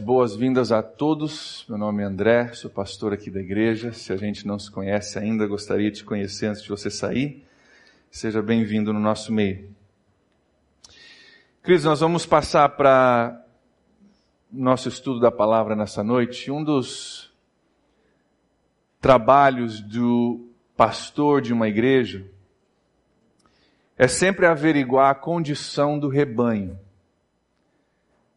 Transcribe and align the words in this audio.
Boas-vindas 0.00 0.72
a 0.72 0.82
todos. 0.82 1.66
Meu 1.68 1.76
nome 1.76 2.02
é 2.02 2.06
André, 2.06 2.52
sou 2.54 2.70
pastor 2.70 3.12
aqui 3.12 3.30
da 3.30 3.38
igreja. 3.40 3.92
Se 3.92 4.12
a 4.12 4.16
gente 4.16 4.46
não 4.46 4.58
se 4.58 4.70
conhece 4.70 5.18
ainda, 5.18 5.46
gostaria 5.46 5.90
de 5.90 5.98
te 5.98 6.04
conhecer 6.04 6.46
antes 6.46 6.62
de 6.62 6.68
você 6.70 6.90
sair. 6.90 7.46
Seja 8.10 8.40
bem-vindo 8.40 8.94
no 8.94 8.98
nosso 8.98 9.30
meio. 9.30 9.68
Queridos, 11.62 11.84
nós 11.84 12.00
vamos 12.00 12.24
passar 12.24 12.70
para 12.70 13.44
nosso 14.50 14.88
estudo 14.88 15.20
da 15.20 15.30
palavra 15.30 15.76
nessa 15.76 16.02
noite. 16.02 16.50
Um 16.50 16.64
dos 16.64 17.30
trabalhos 19.02 19.80
do 19.80 20.48
pastor 20.76 21.42
de 21.42 21.52
uma 21.52 21.68
igreja 21.68 22.26
é 23.98 24.08
sempre 24.08 24.46
averiguar 24.46 25.10
a 25.10 25.14
condição 25.14 25.98
do 25.98 26.08
rebanho 26.08 26.78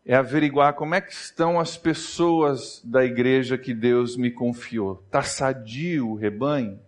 é 0.05 0.15
averiguar 0.15 0.73
como 0.73 0.95
é 0.95 1.01
que 1.01 1.13
estão 1.13 1.59
as 1.59 1.77
pessoas 1.77 2.81
da 2.83 3.05
igreja 3.05 3.57
que 3.57 3.73
Deus 3.73 4.17
me 4.17 4.29
confiou. 4.29 5.01
Está 5.05 5.23
sadio 5.23 6.09
o 6.09 6.15
rebanho? 6.15 6.79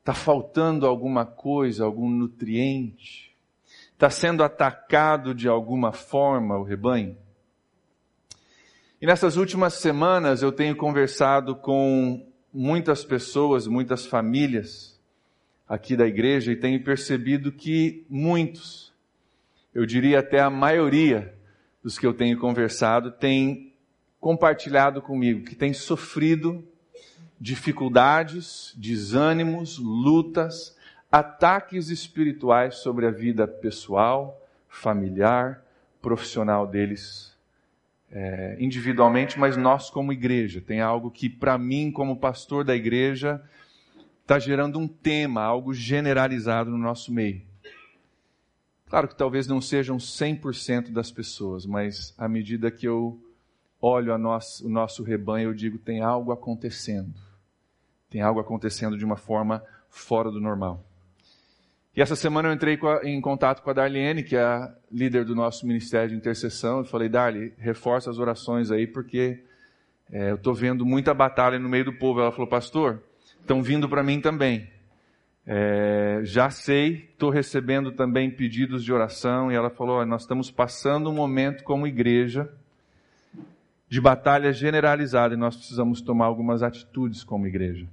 Está 0.00 0.12
faltando 0.12 0.86
alguma 0.86 1.24
coisa, 1.24 1.84
algum 1.84 2.08
nutriente? 2.08 3.36
Está 3.92 4.10
sendo 4.10 4.42
atacado 4.42 5.34
de 5.34 5.48
alguma 5.48 5.92
forma 5.92 6.56
o 6.56 6.64
rebanho? 6.64 7.16
E 9.00 9.06
nessas 9.06 9.36
últimas 9.36 9.74
semanas 9.74 10.42
eu 10.42 10.50
tenho 10.50 10.74
conversado 10.74 11.54
com 11.54 12.26
muitas 12.52 13.04
pessoas, 13.04 13.68
muitas 13.68 14.04
famílias 14.04 14.98
aqui 15.68 15.94
da 15.94 16.06
igreja 16.06 16.50
e 16.50 16.56
tenho 16.56 16.82
percebido 16.82 17.52
que 17.52 18.04
muitos, 18.08 18.92
eu 19.72 19.86
diria 19.86 20.18
até 20.18 20.40
a 20.40 20.50
maioria, 20.50 21.37
dos 21.82 21.98
que 21.98 22.06
eu 22.06 22.14
tenho 22.14 22.38
conversado 22.38 23.10
têm 23.10 23.72
compartilhado 24.20 25.00
comigo 25.00 25.44
que 25.44 25.54
têm 25.54 25.72
sofrido 25.72 26.66
dificuldades, 27.40 28.74
desânimos, 28.76 29.78
lutas, 29.78 30.76
ataques 31.10 31.88
espirituais 31.88 32.76
sobre 32.76 33.06
a 33.06 33.10
vida 33.10 33.46
pessoal, 33.46 34.40
familiar, 34.68 35.62
profissional 36.02 36.66
deles, 36.66 37.36
é, 38.10 38.56
individualmente, 38.58 39.38
mas 39.38 39.56
nós 39.56 39.90
como 39.90 40.12
igreja. 40.12 40.60
Tem 40.60 40.80
algo 40.80 41.10
que, 41.10 41.28
para 41.28 41.56
mim, 41.56 41.90
como 41.92 42.18
pastor 42.18 42.64
da 42.64 42.74
igreja, 42.74 43.40
está 44.22 44.38
gerando 44.38 44.78
um 44.78 44.88
tema, 44.88 45.42
algo 45.42 45.72
generalizado 45.72 46.70
no 46.70 46.78
nosso 46.78 47.12
meio. 47.12 47.47
Claro 48.88 49.06
que 49.06 49.14
talvez 49.14 49.46
não 49.46 49.60
sejam 49.60 49.98
100% 49.98 50.90
das 50.90 51.10
pessoas, 51.10 51.66
mas 51.66 52.14
à 52.16 52.26
medida 52.26 52.70
que 52.70 52.86
eu 52.86 53.20
olho 53.80 54.16
nosso, 54.16 54.66
o 54.66 54.70
nosso 54.70 55.02
rebanho, 55.02 55.50
eu 55.50 55.54
digo: 55.54 55.78
tem 55.78 56.00
algo 56.00 56.32
acontecendo. 56.32 57.14
Tem 58.10 58.22
algo 58.22 58.40
acontecendo 58.40 58.96
de 58.96 59.04
uma 59.04 59.16
forma 59.16 59.62
fora 59.90 60.30
do 60.30 60.40
normal. 60.40 60.82
E 61.94 62.00
essa 62.00 62.16
semana 62.16 62.48
eu 62.48 62.52
entrei 62.52 62.78
em 63.04 63.20
contato 63.20 63.60
com 63.60 63.70
a 63.70 63.72
Darlene, 63.72 64.22
que 64.22 64.36
é 64.36 64.42
a 64.42 64.72
líder 64.90 65.24
do 65.24 65.34
nosso 65.34 65.66
ministério 65.66 66.10
de 66.10 66.16
intercessão, 66.16 66.80
e 66.80 66.86
falei: 66.86 67.08
Darlene, 67.08 67.52
reforça 67.58 68.08
as 68.08 68.18
orações 68.18 68.70
aí, 68.70 68.86
porque 68.86 69.42
é, 70.10 70.30
eu 70.30 70.36
estou 70.36 70.54
vendo 70.54 70.86
muita 70.86 71.12
batalha 71.12 71.58
no 71.58 71.68
meio 71.68 71.84
do 71.84 71.92
povo. 71.92 72.20
Ela 72.20 72.32
falou: 72.32 72.46
Pastor, 72.46 73.02
estão 73.40 73.62
vindo 73.62 73.86
para 73.86 74.02
mim 74.02 74.20
também. 74.20 74.70
É, 75.50 76.20
já 76.24 76.50
sei, 76.50 77.08
estou 77.10 77.30
recebendo 77.30 77.90
também 77.90 78.30
pedidos 78.30 78.84
de 78.84 78.92
oração, 78.92 79.50
e 79.50 79.54
ela 79.54 79.70
falou: 79.70 80.04
nós 80.04 80.20
estamos 80.20 80.50
passando 80.50 81.08
um 81.08 81.14
momento 81.14 81.64
como 81.64 81.86
igreja 81.86 82.52
de 83.88 83.98
batalha 83.98 84.52
generalizada 84.52 85.32
e 85.32 85.38
nós 85.38 85.56
precisamos 85.56 86.02
tomar 86.02 86.26
algumas 86.26 86.62
atitudes 86.62 87.24
como 87.24 87.46
igreja. 87.46 87.88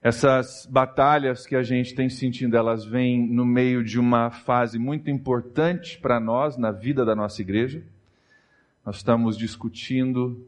Essas 0.00 0.64
batalhas 0.70 1.44
que 1.44 1.56
a 1.56 1.62
gente 1.64 1.92
tem 1.92 2.08
sentindo, 2.08 2.56
elas 2.56 2.84
vêm 2.84 3.26
no 3.26 3.44
meio 3.44 3.82
de 3.82 3.98
uma 3.98 4.30
fase 4.30 4.78
muito 4.78 5.10
importante 5.10 5.98
para 5.98 6.20
nós 6.20 6.56
na 6.56 6.70
vida 6.70 7.04
da 7.04 7.16
nossa 7.16 7.42
igreja. 7.42 7.82
Nós 8.86 8.98
estamos 8.98 9.36
discutindo 9.36 10.46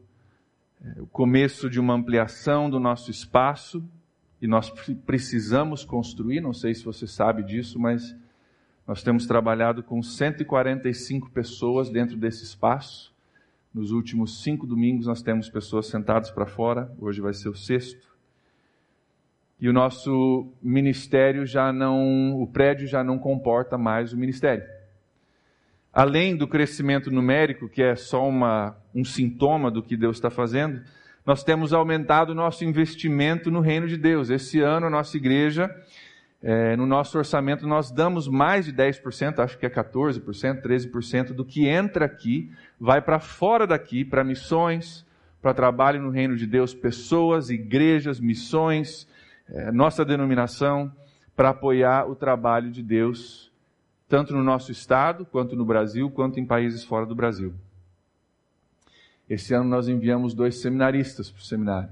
é, 0.81 1.01
o 1.01 1.07
começo 1.07 1.69
de 1.69 1.81
uma 1.81 1.95
ampliação 1.95 2.69
do 2.69 2.79
nosso 2.79 3.11
espaço 3.11 3.83
e 4.41 4.47
nós 4.47 4.69
precisamos 5.05 5.83
construir, 5.83 6.41
não 6.41 6.53
sei 6.53 6.73
se 6.73 6.85
você 6.85 7.07
sabe 7.07 7.43
disso, 7.43 7.79
mas 7.79 8.15
nós 8.87 9.03
temos 9.03 9.25
trabalhado 9.25 9.83
com 9.83 10.01
145 10.01 11.29
pessoas 11.31 11.89
dentro 11.89 12.15
desse 12.15 12.43
espaço. 12.43 13.13
Nos 13.73 13.91
últimos 13.91 14.41
cinco 14.41 14.65
domingos 14.65 15.07
nós 15.07 15.21
temos 15.21 15.49
pessoas 15.49 15.87
sentadas 15.87 16.31
para 16.31 16.45
fora, 16.45 16.91
hoje 16.99 17.19
vai 17.19 17.33
ser 17.33 17.49
o 17.49 17.55
sexto. 17.55 18.07
E 19.59 19.67
o 19.67 19.73
nosso 19.73 20.47
ministério 20.61 21.45
já 21.45 21.73
não, 21.73 22.39
o 22.39 22.47
prédio 22.47 22.87
já 22.87 23.03
não 23.03 23.17
comporta 23.17 23.77
mais 23.77 24.13
o 24.13 24.17
ministério. 24.17 24.63
Além 25.91 26.37
do 26.37 26.47
crescimento 26.47 27.09
numérico, 27.09 27.67
que 27.67 27.81
é 27.81 27.95
só 27.95 28.27
uma, 28.27 28.77
um 28.93 29.03
sintoma 29.03 29.71
do 29.71 29.81
que 29.81 29.97
Deus 29.97 30.17
está 30.17 30.29
fazendo, 30.29 30.81
nós 31.27 31.43
temos 31.43 31.73
aumentado 31.73 32.29
o 32.29 32.33
nosso 32.33 32.63
investimento 32.63 33.51
no 33.51 33.59
reino 33.59 33.85
de 33.85 33.97
Deus. 33.97 34.29
Esse 34.29 34.61
ano, 34.61 34.85
a 34.85 34.89
nossa 34.89 35.17
igreja, 35.17 35.69
é, 36.41 36.73
no 36.77 36.85
nosso 36.85 37.17
orçamento, 37.17 37.67
nós 37.67 37.91
damos 37.91 38.29
mais 38.29 38.63
de 38.63 38.71
10%, 38.71 39.39
acho 39.39 39.57
que 39.57 39.65
é 39.65 39.69
14%, 39.69 40.61
13% 40.61 41.33
do 41.33 41.43
que 41.43 41.67
entra 41.67 42.05
aqui, 42.05 42.49
vai 42.79 43.01
para 43.01 43.19
fora 43.19 43.67
daqui, 43.67 44.05
para 44.05 44.23
missões, 44.23 45.05
para 45.41 45.53
trabalho 45.53 46.01
no 46.01 46.11
reino 46.11 46.37
de 46.37 46.47
Deus, 46.47 46.73
pessoas, 46.73 47.49
igrejas, 47.49 48.21
missões, 48.21 49.05
é, 49.49 49.69
nossa 49.69 50.05
denominação, 50.05 50.89
para 51.35 51.49
apoiar 51.49 52.09
o 52.09 52.15
trabalho 52.15 52.71
de 52.71 52.81
Deus, 52.81 53.51
tanto 54.07 54.33
no 54.33 54.41
nosso 54.41 54.71
estado, 54.71 55.25
quanto 55.25 55.57
no 55.57 55.65
Brasil, 55.65 56.09
quanto 56.09 56.39
em 56.39 56.45
países 56.45 56.85
fora 56.85 57.05
do 57.05 57.13
Brasil. 57.13 57.53
Esse 59.29 59.53
ano 59.53 59.69
nós 59.69 59.87
enviamos 59.87 60.33
dois 60.33 60.61
seminaristas 60.61 61.29
para 61.29 61.39
o 61.39 61.43
seminário. 61.43 61.89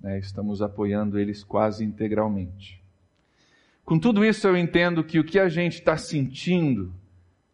Né? 0.00 0.18
Estamos 0.18 0.62
apoiando 0.62 1.18
eles 1.18 1.42
quase 1.42 1.84
integralmente. 1.84 2.80
Com 3.84 3.98
tudo 3.98 4.24
isso, 4.24 4.46
eu 4.46 4.56
entendo 4.56 5.02
que 5.02 5.18
o 5.18 5.24
que 5.24 5.38
a 5.38 5.48
gente 5.48 5.74
está 5.74 5.96
sentindo, 5.96 6.92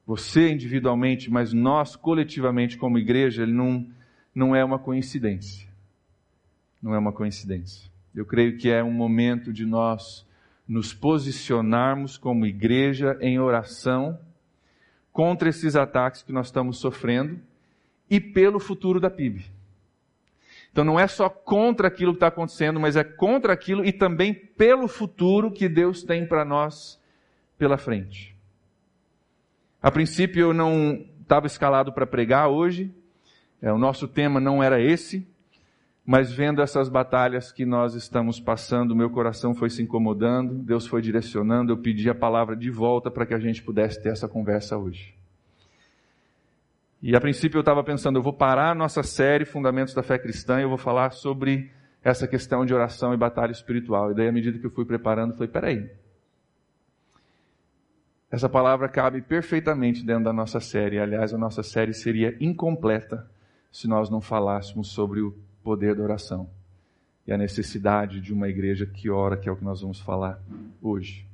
você 0.07 0.51
individualmente, 0.51 1.31
mas 1.31 1.53
nós 1.53 1.97
coletivamente 1.97 2.77
como 2.77 2.99
igreja, 2.99 3.43
ele 3.43 3.53
não, 3.53 3.87
não 4.35 4.55
é 4.55 4.63
uma 4.63 4.79
coincidência. 4.79 5.67
Não 6.83 6.95
é 6.95 6.99
uma 6.99 7.13
coincidência. 7.13 7.91
Eu 8.15 8.27
creio 8.27 8.59
que 8.59 8.71
é 8.71 8.85
um 8.85 8.93
momento 8.93 9.51
de 9.51 9.65
nós 9.65 10.27
nos 10.69 10.93
posicionarmos 10.93 12.19
como 12.19 12.45
igreja 12.45 13.17
em 13.21 13.39
oração 13.39 14.19
contra 15.11 15.49
esses 15.49 15.75
ataques 15.75 16.23
que 16.23 16.33
nós 16.33 16.49
estamos 16.49 16.79
sofrendo 16.79 17.41
e 18.09 18.21
pelo 18.21 18.59
futuro 18.59 19.01
da 19.01 19.11
PIB. 19.11 19.45
Então 20.71 20.85
não 20.85 21.01
é 21.01 21.07
só 21.07 21.29
contra 21.29 21.89
aquilo 21.89 22.13
que 22.13 22.19
está 22.19 22.27
acontecendo, 22.27 22.79
mas 22.79 22.97
é 22.97 23.03
contra 23.03 23.53
aquilo 23.53 23.85
e 23.85 23.93
também 23.93 24.35
pelo 24.35 24.87
futuro 24.87 25.51
que 25.51 25.69
Deus 25.69 26.03
tem 26.03 26.27
para 26.27 26.45
nós 26.45 27.01
pela 27.57 27.79
frente. 27.79 28.37
A 29.83 29.91
princípio 29.91 30.49
eu 30.49 30.55
não 30.55 31.03
estava 31.23 31.47
escalado 31.47 31.93
para 31.93 32.07
pregar 32.07 32.49
hoje, 32.49 32.95
é, 33.61 33.73
o 33.73 33.79
nosso 33.79 34.07
tema 34.07 34.39
não 34.39 34.63
era 34.63 34.81
esse, 34.81 35.27
mas 36.05 36.31
vendo 36.31 36.63
essas 36.63 36.89
batalhas 36.89 37.51
que 37.51 37.67
nós 37.67 37.95
estamos 37.95 38.39
passando, 38.39 38.95
meu 38.95 39.11
coração 39.11 39.55
foi 39.55 39.71
se 39.71 39.83
incomodando, 39.83 40.55
Deus 40.55 40.87
foi 40.87 41.03
direcionando, 41.03 41.73
eu 41.73 41.79
pedi 41.79 42.09
a 42.09 42.15
palavra 42.15 42.55
de 42.55 42.71
volta 42.71 43.11
para 43.11 43.27
que 43.27 43.35
a 43.35 43.41
gente 43.41 43.61
pudesse 43.61 44.01
ter 44.01 44.11
essa 44.11 44.29
conversa 44.29 44.77
hoje. 44.77 45.16
E 47.07 47.15
a 47.15 47.21
princípio 47.21 47.59
eu 47.59 47.61
estava 47.61 47.85
pensando, 47.85 48.19
eu 48.19 48.23
vou 48.23 48.33
parar 48.33 48.73
a 48.73 48.75
nossa 48.75 49.01
série 49.01 49.45
Fundamentos 49.45 49.95
da 49.95 50.03
Fé 50.03 50.19
Cristã 50.19 50.59
e 50.59 50.65
eu 50.65 50.69
vou 50.69 50.77
falar 50.77 51.13
sobre 51.13 51.71
essa 52.03 52.27
questão 52.27 52.67
de 52.67 52.75
oração 52.75 53.15
e 53.15 53.17
batalha 53.17 53.53
espiritual. 53.53 54.11
E 54.11 54.15
daí, 54.17 54.27
à 54.27 54.33
medida 54.33 54.59
que 54.59 54.67
eu 54.67 54.73
fui 54.73 54.85
preparando, 54.85 55.31
eu 55.31 55.37
falei, 55.37 55.49
peraí. 55.49 55.91
Essa 58.29 58.49
palavra 58.49 58.89
cabe 58.89 59.23
perfeitamente 59.23 60.05
dentro 60.05 60.25
da 60.25 60.33
nossa 60.33 60.59
série. 60.59 60.99
Aliás, 60.99 61.33
a 61.33 61.39
nossa 61.39 61.63
série 61.63 61.95
seria 61.95 62.37
incompleta 62.41 63.31
se 63.71 63.87
nós 63.87 64.11
não 64.11 64.21
falássemos 64.21 64.89
sobre 64.89 65.21
o 65.21 65.33
poder 65.63 65.95
da 65.95 66.03
oração 66.03 66.51
e 67.25 67.33
a 67.33 67.39
necessidade 67.39 68.21
de 68.21 68.33
uma 68.33 68.49
igreja 68.49 68.85
que 68.85 69.09
ora, 69.09 69.37
que 69.37 69.49
é 69.49 69.53
o 69.53 69.57
que 69.57 69.65
nós 69.65 69.81
vamos 69.81 70.01
falar 70.01 70.43
hoje. 70.83 71.25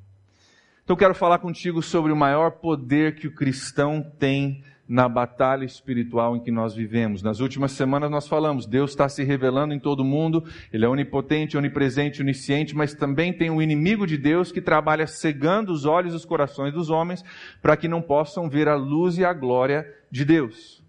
Então, 0.85 0.93
eu 0.93 0.99
quero 0.99 1.15
falar 1.15 1.39
contigo 1.39 1.81
sobre 1.81 2.13
o 2.13 2.17
maior 2.17 2.51
poder 2.51 3.15
que 3.15 3.27
o 3.27 3.35
cristão 3.35 4.03
tem 4.19 4.63
na 4.89 5.09
batalha 5.09 5.65
espiritual 5.65 6.37
em 6.37 6.41
que 6.41 6.51
nós 6.51 6.75
vivemos. 6.75 7.23
Nas 7.23 7.41
últimas 7.41 7.73
semanas 7.73 8.11
nós 8.11 8.29
falamos, 8.29 8.67
Deus 8.67 8.91
está 8.91 9.09
se 9.09 9.23
revelando 9.23 9.73
em 9.73 9.79
todo 9.79 10.05
mundo, 10.05 10.45
Ele 10.73 10.85
é 10.85 10.89
onipotente, 10.89 11.57
onipresente, 11.57 12.21
onisciente, 12.21 12.75
mas 12.75 12.95
também 12.95 13.33
tem 13.33 13.51
um 13.51 13.63
inimigo 13.63 14.07
de 14.07 14.19
Deus 14.19 14.53
que 14.53 14.61
trabalha 14.61 15.07
cegando 15.07 15.73
os 15.73 15.85
olhos 15.85 16.13
e 16.13 16.17
os 16.17 16.25
corações 16.25 16.73
dos 16.73 16.91
homens 16.91 17.25
para 17.61 17.77
que 17.77 17.89
não 17.89 18.03
possam 18.03 18.49
ver 18.49 18.69
a 18.69 18.75
luz 18.75 19.19
e 19.19 19.25
a 19.25 19.33
glória 19.33 19.87
de 20.11 20.25
Deus. 20.25 20.83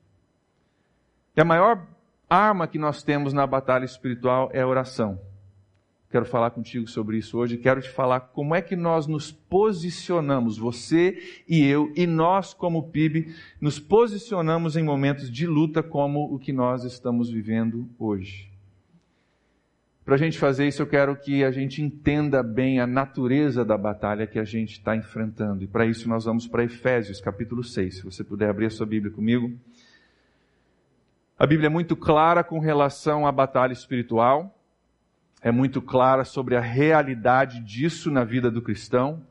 E 1.35 1.41
a 1.41 1.45
maior 1.45 1.87
arma 2.29 2.67
que 2.67 2.77
nós 2.77 3.03
temos 3.03 3.31
na 3.31 3.45
batalha 3.45 3.85
espiritual 3.85 4.49
é 4.53 4.61
a 4.61 4.67
oração. 4.67 5.19
Quero 6.13 6.25
falar 6.25 6.51
contigo 6.51 6.87
sobre 6.87 7.17
isso 7.17 7.39
hoje. 7.39 7.57
Quero 7.57 7.81
te 7.81 7.89
falar 7.89 8.19
como 8.19 8.53
é 8.53 8.61
que 8.61 8.75
nós 8.75 9.07
nos 9.07 9.31
posicionamos, 9.31 10.59
você 10.59 11.17
e 11.49 11.65
eu, 11.65 11.91
e 11.95 12.05
nós, 12.05 12.53
como 12.53 12.91
PIB, 12.91 13.33
nos 13.59 13.79
posicionamos 13.79 14.77
em 14.77 14.83
momentos 14.83 15.27
de 15.27 15.47
luta 15.47 15.81
como 15.81 16.31
o 16.31 16.37
que 16.37 16.53
nós 16.53 16.83
estamos 16.83 17.31
vivendo 17.31 17.89
hoje. 17.97 18.47
Para 20.05 20.13
a 20.13 20.17
gente 20.19 20.37
fazer 20.37 20.67
isso, 20.67 20.83
eu 20.83 20.87
quero 20.87 21.15
que 21.15 21.43
a 21.43 21.49
gente 21.49 21.81
entenda 21.81 22.43
bem 22.43 22.79
a 22.79 22.85
natureza 22.85 23.65
da 23.65 23.75
batalha 23.75 24.27
que 24.27 24.37
a 24.37 24.45
gente 24.45 24.73
está 24.73 24.95
enfrentando. 24.95 25.63
E 25.63 25.67
para 25.67 25.87
isso, 25.87 26.07
nós 26.07 26.25
vamos 26.25 26.47
para 26.47 26.63
Efésios, 26.63 27.19
capítulo 27.19 27.63
6. 27.63 27.97
Se 27.97 28.03
você 28.03 28.23
puder 28.23 28.51
abrir 28.51 28.67
a 28.67 28.69
sua 28.69 28.85
Bíblia 28.85 29.11
comigo. 29.11 29.51
A 31.39 31.47
Bíblia 31.47 31.65
é 31.65 31.71
muito 31.71 31.95
clara 31.95 32.43
com 32.43 32.59
relação 32.59 33.25
à 33.25 33.31
batalha 33.31 33.73
espiritual 33.73 34.55
é 35.43 35.51
muito 35.51 35.81
clara 35.81 36.23
sobre 36.23 36.55
a 36.55 36.61
realidade 36.61 37.59
disso 37.59 38.09
na 38.09 38.23
vida 38.23 38.49
do 38.49 38.61
cristão. 38.61 39.21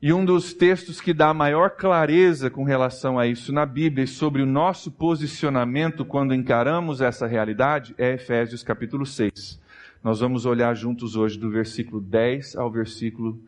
E 0.00 0.12
um 0.12 0.24
dos 0.24 0.52
textos 0.52 1.00
que 1.00 1.14
dá 1.14 1.32
maior 1.32 1.70
clareza 1.70 2.50
com 2.50 2.62
relação 2.62 3.18
a 3.18 3.26
isso 3.26 3.50
na 3.50 3.64
Bíblia 3.64 4.04
e 4.04 4.08
sobre 4.08 4.42
o 4.42 4.46
nosso 4.46 4.90
posicionamento 4.90 6.04
quando 6.04 6.34
encaramos 6.34 7.00
essa 7.00 7.26
realidade 7.26 7.94
é 7.96 8.12
Efésios 8.14 8.62
capítulo 8.62 9.06
6. 9.06 9.58
Nós 10.04 10.20
vamos 10.20 10.44
olhar 10.44 10.74
juntos 10.74 11.16
hoje 11.16 11.38
do 11.38 11.48
versículo 11.48 12.00
10 12.00 12.56
ao 12.56 12.70
versículo 12.70 13.40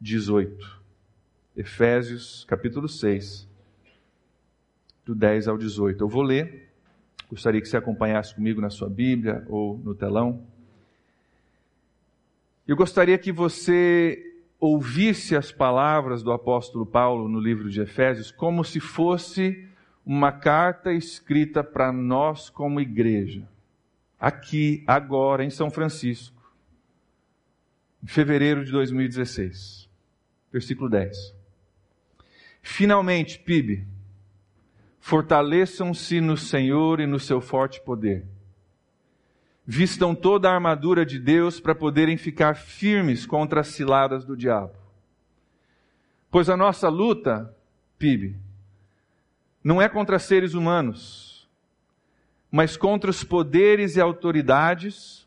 18. 0.00 0.78
Efésios 1.56 2.44
capítulo 2.48 2.88
6, 2.88 3.46
do 5.04 5.14
10 5.14 5.48
ao 5.48 5.58
18. 5.58 6.02
Eu 6.02 6.08
vou 6.08 6.22
ler 6.22 6.67
Gostaria 7.28 7.60
que 7.60 7.68
você 7.68 7.76
acompanhasse 7.76 8.34
comigo 8.34 8.60
na 8.60 8.70
sua 8.70 8.88
Bíblia 8.88 9.44
ou 9.48 9.78
no 9.78 9.94
telão. 9.94 10.42
Eu 12.66 12.76
gostaria 12.76 13.18
que 13.18 13.30
você 13.30 14.24
ouvisse 14.58 15.36
as 15.36 15.52
palavras 15.52 16.22
do 16.22 16.32
apóstolo 16.32 16.84
Paulo 16.84 17.28
no 17.28 17.38
livro 17.38 17.70
de 17.70 17.80
Efésios 17.80 18.30
como 18.30 18.64
se 18.64 18.80
fosse 18.80 19.68
uma 20.04 20.32
carta 20.32 20.92
escrita 20.92 21.62
para 21.62 21.92
nós 21.92 22.48
como 22.48 22.80
igreja, 22.80 23.46
aqui, 24.18 24.82
agora, 24.86 25.44
em 25.44 25.50
São 25.50 25.70
Francisco, 25.70 26.42
em 28.02 28.06
fevereiro 28.06 28.64
de 28.64 28.72
2016. 28.72 29.86
Versículo 30.50 30.88
10. 30.88 31.34
Finalmente, 32.62 33.38
PIB, 33.38 33.86
Fortaleçam-se 35.08 36.20
no 36.20 36.36
Senhor 36.36 37.00
e 37.00 37.06
no 37.06 37.18
seu 37.18 37.40
forte 37.40 37.80
poder. 37.80 38.26
Vistam 39.64 40.14
toda 40.14 40.50
a 40.50 40.52
armadura 40.52 41.06
de 41.06 41.18
Deus 41.18 41.58
para 41.58 41.74
poderem 41.74 42.18
ficar 42.18 42.56
firmes 42.56 43.24
contra 43.24 43.62
as 43.62 43.68
ciladas 43.68 44.22
do 44.26 44.36
diabo. 44.36 44.74
Pois 46.30 46.50
a 46.50 46.58
nossa 46.58 46.90
luta, 46.90 47.56
PIB, 47.98 48.36
não 49.64 49.80
é 49.80 49.88
contra 49.88 50.18
seres 50.18 50.52
humanos, 50.52 51.48
mas 52.50 52.76
contra 52.76 53.08
os 53.08 53.24
poderes 53.24 53.96
e 53.96 54.02
autoridades, 54.02 55.26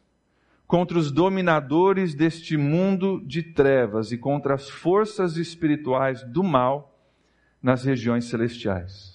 contra 0.68 0.96
os 0.96 1.12
dominadores 1.12 2.14
deste 2.14 2.56
mundo 2.56 3.20
de 3.26 3.42
trevas 3.42 4.12
e 4.12 4.18
contra 4.20 4.54
as 4.54 4.70
forças 4.70 5.38
espirituais 5.38 6.22
do 6.22 6.44
mal 6.44 7.02
nas 7.64 7.84
regiões 7.84 8.26
celestiais. 8.26 9.11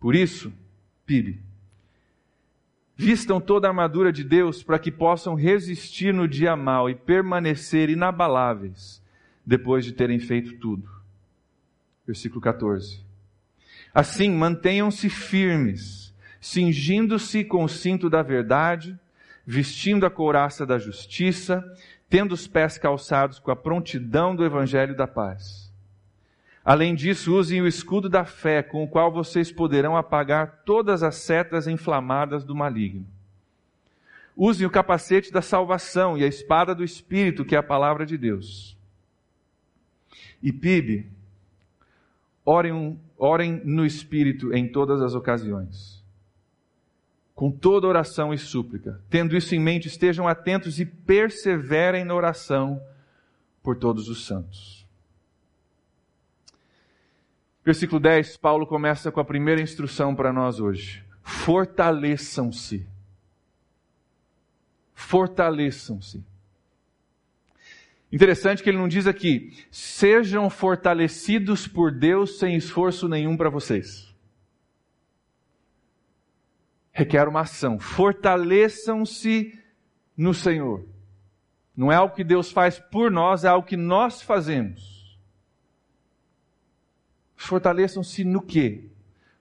Por 0.00 0.14
isso, 0.14 0.52
PIB, 1.04 1.40
vistam 2.96 3.40
toda 3.40 3.66
a 3.66 3.70
armadura 3.70 4.12
de 4.12 4.22
Deus 4.22 4.62
para 4.62 4.78
que 4.78 4.92
possam 4.92 5.34
resistir 5.34 6.14
no 6.14 6.28
dia 6.28 6.54
mal 6.54 6.88
e 6.88 6.94
permanecer 6.94 7.90
inabaláveis 7.90 9.02
depois 9.44 9.84
de 9.84 9.92
terem 9.92 10.20
feito 10.20 10.56
tudo. 10.58 10.88
Versículo 12.06 12.40
14. 12.40 13.04
Assim, 13.92 14.30
mantenham-se 14.30 15.08
firmes, 15.08 16.14
cingindo-se 16.40 17.44
com 17.44 17.64
o 17.64 17.68
cinto 17.68 18.08
da 18.08 18.22
verdade, 18.22 18.98
vestindo 19.44 20.06
a 20.06 20.10
couraça 20.10 20.64
da 20.64 20.78
justiça, 20.78 21.64
tendo 22.08 22.32
os 22.32 22.46
pés 22.46 22.78
calçados 22.78 23.38
com 23.38 23.50
a 23.50 23.56
prontidão 23.56 24.36
do 24.36 24.44
evangelho 24.44 24.96
da 24.96 25.06
paz 25.06 25.67
Além 26.68 26.94
disso, 26.94 27.34
usem 27.34 27.62
o 27.62 27.66
escudo 27.66 28.10
da 28.10 28.26
fé, 28.26 28.62
com 28.62 28.84
o 28.84 28.86
qual 28.86 29.10
vocês 29.10 29.50
poderão 29.50 29.96
apagar 29.96 30.64
todas 30.66 31.02
as 31.02 31.14
setas 31.14 31.66
inflamadas 31.66 32.44
do 32.44 32.54
maligno. 32.54 33.06
Usem 34.36 34.66
o 34.66 34.70
capacete 34.70 35.32
da 35.32 35.40
salvação 35.40 36.18
e 36.18 36.22
a 36.22 36.26
espada 36.26 36.74
do 36.74 36.84
Espírito, 36.84 37.42
que 37.42 37.56
é 37.56 37.58
a 37.58 37.62
palavra 37.62 38.04
de 38.04 38.18
Deus. 38.18 38.76
E 40.42 40.52
PIB, 40.52 41.06
orem, 42.44 43.00
orem 43.16 43.62
no 43.64 43.86
Espírito 43.86 44.52
em 44.52 44.68
todas 44.68 45.00
as 45.00 45.14
ocasiões. 45.14 46.04
Com 47.34 47.50
toda 47.50 47.86
oração 47.86 48.34
e 48.34 48.36
súplica. 48.36 49.00
Tendo 49.08 49.34
isso 49.34 49.54
em 49.54 49.58
mente, 49.58 49.88
estejam 49.88 50.28
atentos 50.28 50.78
e 50.78 50.84
perseverem 50.84 52.04
na 52.04 52.14
oração 52.14 52.78
por 53.62 53.74
todos 53.74 54.10
os 54.10 54.26
santos. 54.26 54.77
Versículo 57.68 58.00
10, 58.00 58.38
Paulo 58.38 58.66
começa 58.66 59.12
com 59.12 59.20
a 59.20 59.24
primeira 59.26 59.60
instrução 59.60 60.14
para 60.14 60.32
nós 60.32 60.58
hoje. 60.58 61.04
Fortaleçam-se. 61.20 62.88
Fortaleçam-se. 64.94 66.24
Interessante 68.10 68.62
que 68.62 68.70
ele 68.70 68.78
não 68.78 68.88
diz 68.88 69.06
aqui, 69.06 69.54
sejam 69.70 70.48
fortalecidos 70.48 71.68
por 71.68 71.92
Deus 71.92 72.38
sem 72.38 72.56
esforço 72.56 73.06
nenhum 73.06 73.36
para 73.36 73.50
vocês. 73.50 74.16
Requer 76.90 77.28
uma 77.28 77.42
ação. 77.42 77.78
Fortaleçam-se 77.78 79.62
no 80.16 80.32
Senhor. 80.32 80.86
Não 81.76 81.92
é 81.92 81.96
algo 81.96 82.14
que 82.14 82.24
Deus 82.24 82.50
faz 82.50 82.78
por 82.78 83.10
nós, 83.10 83.44
é 83.44 83.48
algo 83.48 83.68
que 83.68 83.76
nós 83.76 84.22
fazemos. 84.22 84.97
Fortaleçam-se 87.38 88.24
no 88.24 88.42
quê? 88.42 88.82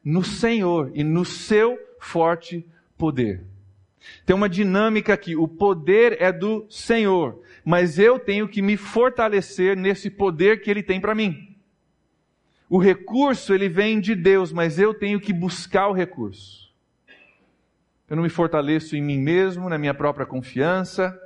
No 0.06 0.24
Senhor 0.24 0.92
e 0.94 1.04
no 1.04 1.26
seu 1.26 1.78
forte 2.00 2.66
poder. 2.98 3.44
Tem 4.26 4.36
uma 4.36 4.48
dinâmica 4.48 5.14
aqui. 5.14 5.36
O 5.36 5.48
poder 5.48 6.22
é 6.22 6.32
do 6.32 6.66
Senhor, 6.70 7.42
mas 7.66 8.00
eu 8.00 8.18
tenho 8.18 8.48
que 8.48 8.62
me 8.62 8.78
fortalecer 8.78 9.76
nesse 9.76 10.10
poder 10.10 10.62
que 10.62 10.70
Ele 10.70 10.84
tem 10.84 11.02
para 11.02 11.16
mim. 11.16 11.58
O 12.70 12.78
recurso 12.78 13.54
ele 13.54 13.70
vem 13.70 14.00
de 14.00 14.14
Deus, 14.14 14.52
mas 14.52 14.78
eu 14.78 14.94
tenho 14.94 15.22
que 15.22 15.32
buscar 15.32 15.88
o 15.88 15.94
recurso. 15.94 16.70
Eu 18.10 18.16
não 18.16 18.24
me 18.24 18.30
fortaleço 18.30 18.96
em 18.96 19.02
mim 19.02 19.18
mesmo, 19.18 19.70
na 19.70 19.78
minha 19.78 19.94
própria 19.94 20.26
confiança. 20.26 21.18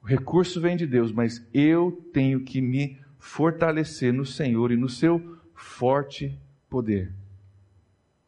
O 0.00 0.06
recurso 0.06 0.60
vem 0.60 0.76
de 0.76 0.86
Deus, 0.86 1.12
mas 1.12 1.44
eu 1.52 1.90
tenho 2.12 2.40
que 2.40 2.60
me 2.60 3.00
fortalecer 3.18 4.12
no 4.12 4.24
Senhor 4.24 4.70
e 4.70 4.76
no 4.76 4.88
seu 4.88 5.41
forte 5.62 6.38
poder. 6.68 7.12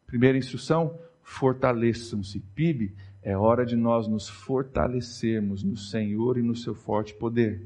Primeira 0.07 0.37
instrução: 0.37 0.97
fortaleçam-se. 1.21 2.39
PIB, 2.39 2.95
é 3.21 3.37
hora 3.37 3.65
de 3.65 3.75
nós 3.75 4.07
nos 4.07 4.29
fortalecermos 4.29 5.61
no 5.61 5.75
Senhor 5.75 6.37
e 6.37 6.41
no 6.41 6.55
seu 6.55 6.73
forte 6.73 7.13
poder. 7.13 7.61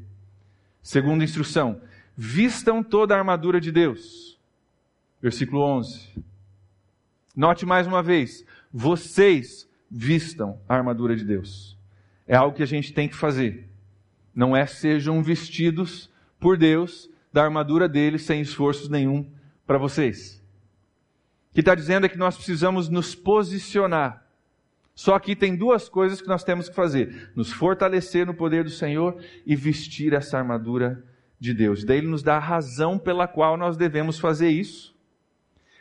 Segunda 0.82 1.24
instrução: 1.24 1.82
vistam 2.16 2.82
toda 2.82 3.14
a 3.14 3.20
armadura 3.20 3.62
de 3.62 3.72
Deus. 3.72 4.38
Versículo 5.22 5.62
11. 5.62 6.24
Note 7.36 7.66
mais 7.66 7.86
uma 7.86 8.02
vez: 8.02 8.44
vocês 8.74 9.70
vistam 9.90 10.60
a 10.68 10.76
armadura 10.76 11.16
de 11.16 11.24
Deus. 11.24 11.78
É 12.28 12.36
algo 12.36 12.56
que 12.56 12.64
a 12.64 12.68
gente 12.68 12.92
tem 12.92 13.08
que 13.08 13.16
fazer. 13.16 13.70
Não 14.34 14.56
é 14.56 14.66
sejam 14.66 15.22
vestidos 15.22 16.10
por 16.40 16.58
Deus 16.58 17.10
da 17.32 17.44
armadura 17.44 17.88
dele 17.88 18.18
sem 18.18 18.42
esforços 18.42 18.90
nenhum 18.90 19.30
para 19.70 19.78
vocês. 19.78 20.44
O 21.52 21.54
que 21.54 21.60
está 21.60 21.76
dizendo 21.76 22.08
é 22.08 22.10
que 22.10 22.18
nós 22.18 22.36
precisamos 22.36 22.90
nos 22.90 23.14
posicionar. 23.14 24.26
Só 24.96 25.20
que 25.20 25.36
tem 25.36 25.56
duas 25.56 25.88
coisas 25.88 26.20
que 26.20 26.28
nós 26.28 26.44
temos 26.44 26.68
que 26.68 26.74
fazer: 26.74 27.32
nos 27.36 27.52
fortalecer 27.52 28.26
no 28.26 28.34
poder 28.34 28.64
do 28.64 28.72
Senhor 28.72 29.22
e 29.46 29.56
vestir 29.56 30.14
essa 30.14 30.40
armadura 30.40 31.04
de 31.40 31.54
Deus. 31.54 31.84
Daí 31.84 32.00
ele 32.00 32.08
nos 32.08 32.24
dá 32.24 32.38
a 32.38 32.40
razão 32.40 32.98
pela 32.98 33.28
qual 33.28 33.58
nós 33.58 33.78
devemos 33.78 34.18
fazer 34.18 34.50
isso 34.50 34.98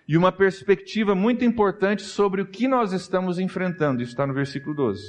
e 0.07 0.19
uma 0.19 0.31
perspectiva 0.31 1.15
muito 1.15 1.43
importante 1.43 2.03
sobre 2.03 2.43
o 2.43 2.47
que 2.47 2.69
nós 2.69 2.93
estamos 2.93 3.39
enfrentando. 3.39 4.03
Isso 4.03 4.13
está 4.13 4.27
no 4.27 4.35
versículo 4.35 4.75
12. 4.75 5.03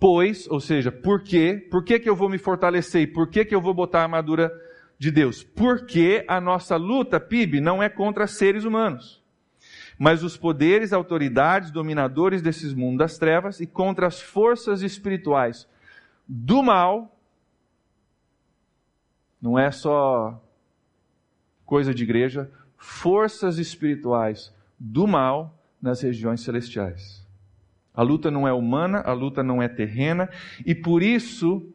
Pois, 0.00 0.50
ou 0.50 0.58
seja, 0.58 0.90
por 0.90 1.22
quê? 1.22 1.64
Por 1.70 1.84
que, 1.84 2.00
que 2.00 2.10
eu 2.10 2.16
vou 2.16 2.28
me 2.28 2.38
fortalecer? 2.38 3.02
E 3.02 3.06
por 3.06 3.28
que, 3.30 3.44
que 3.44 3.54
eu 3.54 3.60
vou 3.60 3.72
botar 3.72 4.00
a 4.00 4.02
armadura 4.02 4.52
de 4.98 5.10
Deus, 5.10 5.42
porque 5.42 6.24
a 6.28 6.40
nossa 6.40 6.76
luta, 6.76 7.20
PIB, 7.20 7.60
não 7.60 7.82
é 7.82 7.88
contra 7.88 8.26
seres 8.26 8.64
humanos, 8.64 9.22
mas 9.98 10.22
os 10.22 10.36
poderes, 10.36 10.92
autoridades, 10.92 11.70
dominadores 11.70 12.42
desses 12.42 12.72
mundos 12.72 12.98
das 12.98 13.18
trevas 13.18 13.60
e 13.60 13.66
contra 13.66 14.06
as 14.06 14.20
forças 14.20 14.82
espirituais 14.82 15.68
do 16.26 16.62
mal. 16.62 17.16
Não 19.40 19.58
é 19.58 19.70
só 19.70 20.42
coisa 21.66 21.94
de 21.94 22.02
igreja, 22.02 22.50
forças 22.76 23.58
espirituais 23.58 24.54
do 24.78 25.06
mal 25.06 25.58
nas 25.80 26.00
regiões 26.00 26.40
celestiais. 26.40 27.24
A 27.94 28.02
luta 28.02 28.30
não 28.30 28.48
é 28.48 28.52
humana, 28.52 29.00
a 29.00 29.12
luta 29.12 29.42
não 29.42 29.62
é 29.62 29.68
terrena, 29.68 30.28
e 30.66 30.74
por 30.74 31.02
isso 31.02 31.73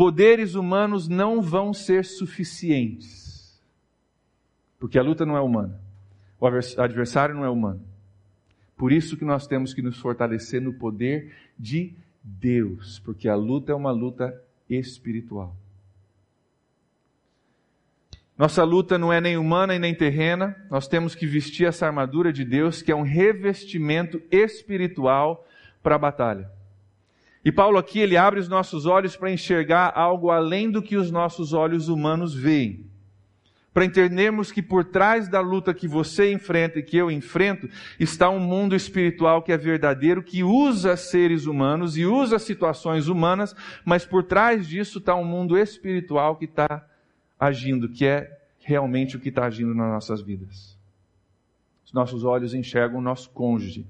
poderes 0.00 0.54
humanos 0.54 1.08
não 1.08 1.42
vão 1.42 1.74
ser 1.74 2.06
suficientes. 2.06 3.60
Porque 4.78 4.98
a 4.98 5.02
luta 5.02 5.26
não 5.26 5.36
é 5.36 5.42
humana. 5.42 5.78
O 6.40 6.46
adversário 6.46 7.34
não 7.34 7.44
é 7.44 7.50
humano. 7.50 7.84
Por 8.78 8.92
isso 8.92 9.14
que 9.14 9.26
nós 9.26 9.46
temos 9.46 9.74
que 9.74 9.82
nos 9.82 9.98
fortalecer 9.98 10.58
no 10.58 10.72
poder 10.72 11.36
de 11.58 11.94
Deus, 12.24 12.98
porque 13.00 13.28
a 13.28 13.34
luta 13.34 13.72
é 13.72 13.74
uma 13.74 13.90
luta 13.90 14.42
espiritual. 14.70 15.54
Nossa 18.38 18.64
luta 18.64 18.96
não 18.96 19.12
é 19.12 19.20
nem 19.20 19.36
humana 19.36 19.74
e 19.74 19.78
nem 19.78 19.94
terrena, 19.94 20.56
nós 20.70 20.88
temos 20.88 21.14
que 21.14 21.26
vestir 21.26 21.66
essa 21.66 21.84
armadura 21.84 22.32
de 22.32 22.42
Deus, 22.42 22.80
que 22.80 22.90
é 22.90 22.96
um 22.96 23.02
revestimento 23.02 24.22
espiritual 24.30 25.46
para 25.82 25.96
a 25.96 25.98
batalha. 25.98 26.59
E 27.44 27.50
Paulo 27.50 27.78
aqui 27.78 27.98
ele 27.98 28.16
abre 28.16 28.38
os 28.38 28.48
nossos 28.48 28.84
olhos 28.84 29.16
para 29.16 29.30
enxergar 29.30 29.92
algo 29.94 30.30
além 30.30 30.70
do 30.70 30.82
que 30.82 30.96
os 30.96 31.10
nossos 31.10 31.52
olhos 31.52 31.88
humanos 31.88 32.34
veem. 32.34 32.90
Para 33.72 33.84
entendermos 33.84 34.50
que 34.50 34.60
por 34.60 34.84
trás 34.84 35.28
da 35.28 35.40
luta 35.40 35.72
que 35.72 35.86
você 35.86 36.32
enfrenta 36.32 36.80
e 36.80 36.82
que 36.82 36.96
eu 36.96 37.10
enfrento, 37.10 37.68
está 38.00 38.28
um 38.28 38.40
mundo 38.40 38.74
espiritual 38.74 39.42
que 39.42 39.52
é 39.52 39.56
verdadeiro, 39.56 40.24
que 40.24 40.42
usa 40.42 40.96
seres 40.96 41.46
humanos 41.46 41.96
e 41.96 42.04
usa 42.04 42.38
situações 42.38 43.06
humanas, 43.06 43.54
mas 43.84 44.04
por 44.04 44.24
trás 44.24 44.66
disso 44.66 44.98
está 44.98 45.14
um 45.14 45.24
mundo 45.24 45.56
espiritual 45.56 46.36
que 46.36 46.46
está 46.46 46.84
agindo, 47.38 47.88
que 47.88 48.04
é 48.04 48.38
realmente 48.58 49.16
o 49.16 49.20
que 49.20 49.28
está 49.28 49.46
agindo 49.46 49.72
nas 49.72 49.88
nossas 49.88 50.20
vidas. 50.20 50.76
Os 51.86 51.92
nossos 51.92 52.24
olhos 52.24 52.52
enxergam 52.54 52.98
o 52.98 53.02
nosso 53.02 53.30
cônjuge, 53.30 53.86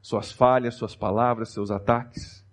suas 0.00 0.30
falhas, 0.30 0.74
suas 0.76 0.94
palavras, 0.94 1.48
seus 1.48 1.70
ataques. 1.70 2.45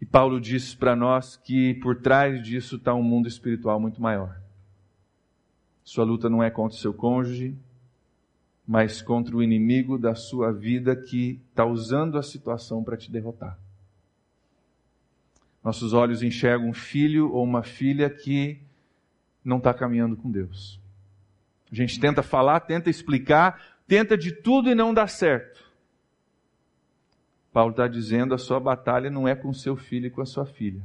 E 0.00 0.06
Paulo 0.06 0.40
diz 0.40 0.74
para 0.74 0.96
nós 0.96 1.36
que 1.36 1.74
por 1.74 1.96
trás 1.96 2.42
disso 2.42 2.76
está 2.76 2.94
um 2.94 3.02
mundo 3.02 3.28
espiritual 3.28 3.78
muito 3.78 4.00
maior. 4.00 4.40
Sua 5.84 6.04
luta 6.04 6.30
não 6.30 6.42
é 6.42 6.50
contra 6.50 6.76
o 6.76 6.80
seu 6.80 6.94
cônjuge, 6.94 7.54
mas 8.66 9.02
contra 9.02 9.36
o 9.36 9.42
inimigo 9.42 9.98
da 9.98 10.14
sua 10.14 10.52
vida 10.52 10.96
que 10.96 11.40
está 11.50 11.64
usando 11.64 12.16
a 12.16 12.22
situação 12.22 12.82
para 12.82 12.96
te 12.96 13.10
derrotar. 13.10 13.58
Nossos 15.62 15.92
olhos 15.92 16.22
enxergam 16.22 16.68
um 16.68 16.72
filho 16.72 17.30
ou 17.32 17.44
uma 17.44 17.62
filha 17.62 18.08
que 18.08 18.58
não 19.44 19.58
está 19.58 19.74
caminhando 19.74 20.16
com 20.16 20.30
Deus. 20.30 20.80
A 21.70 21.74
gente 21.74 22.00
tenta 22.00 22.22
falar, 22.22 22.60
tenta 22.60 22.88
explicar, 22.88 23.78
tenta 23.86 24.16
de 24.16 24.32
tudo 24.32 24.70
e 24.70 24.74
não 24.74 24.94
dá 24.94 25.06
certo. 25.06 25.69
Paulo 27.52 27.72
está 27.72 27.88
dizendo: 27.88 28.34
a 28.34 28.38
sua 28.38 28.60
batalha 28.60 29.10
não 29.10 29.26
é 29.26 29.34
com 29.34 29.52
seu 29.52 29.76
filho 29.76 30.06
e 30.06 30.10
com 30.10 30.20
a 30.20 30.26
sua 30.26 30.46
filha, 30.46 30.82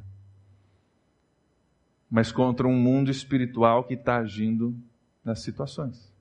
mas 2.10 2.32
contra 2.32 2.68
um 2.68 2.76
mundo 2.76 3.12
espiritual 3.12 3.84
que 3.84 3.94
está 3.94 4.18
agindo 4.18 4.76
nas 5.24 5.42
situações. 5.42 6.14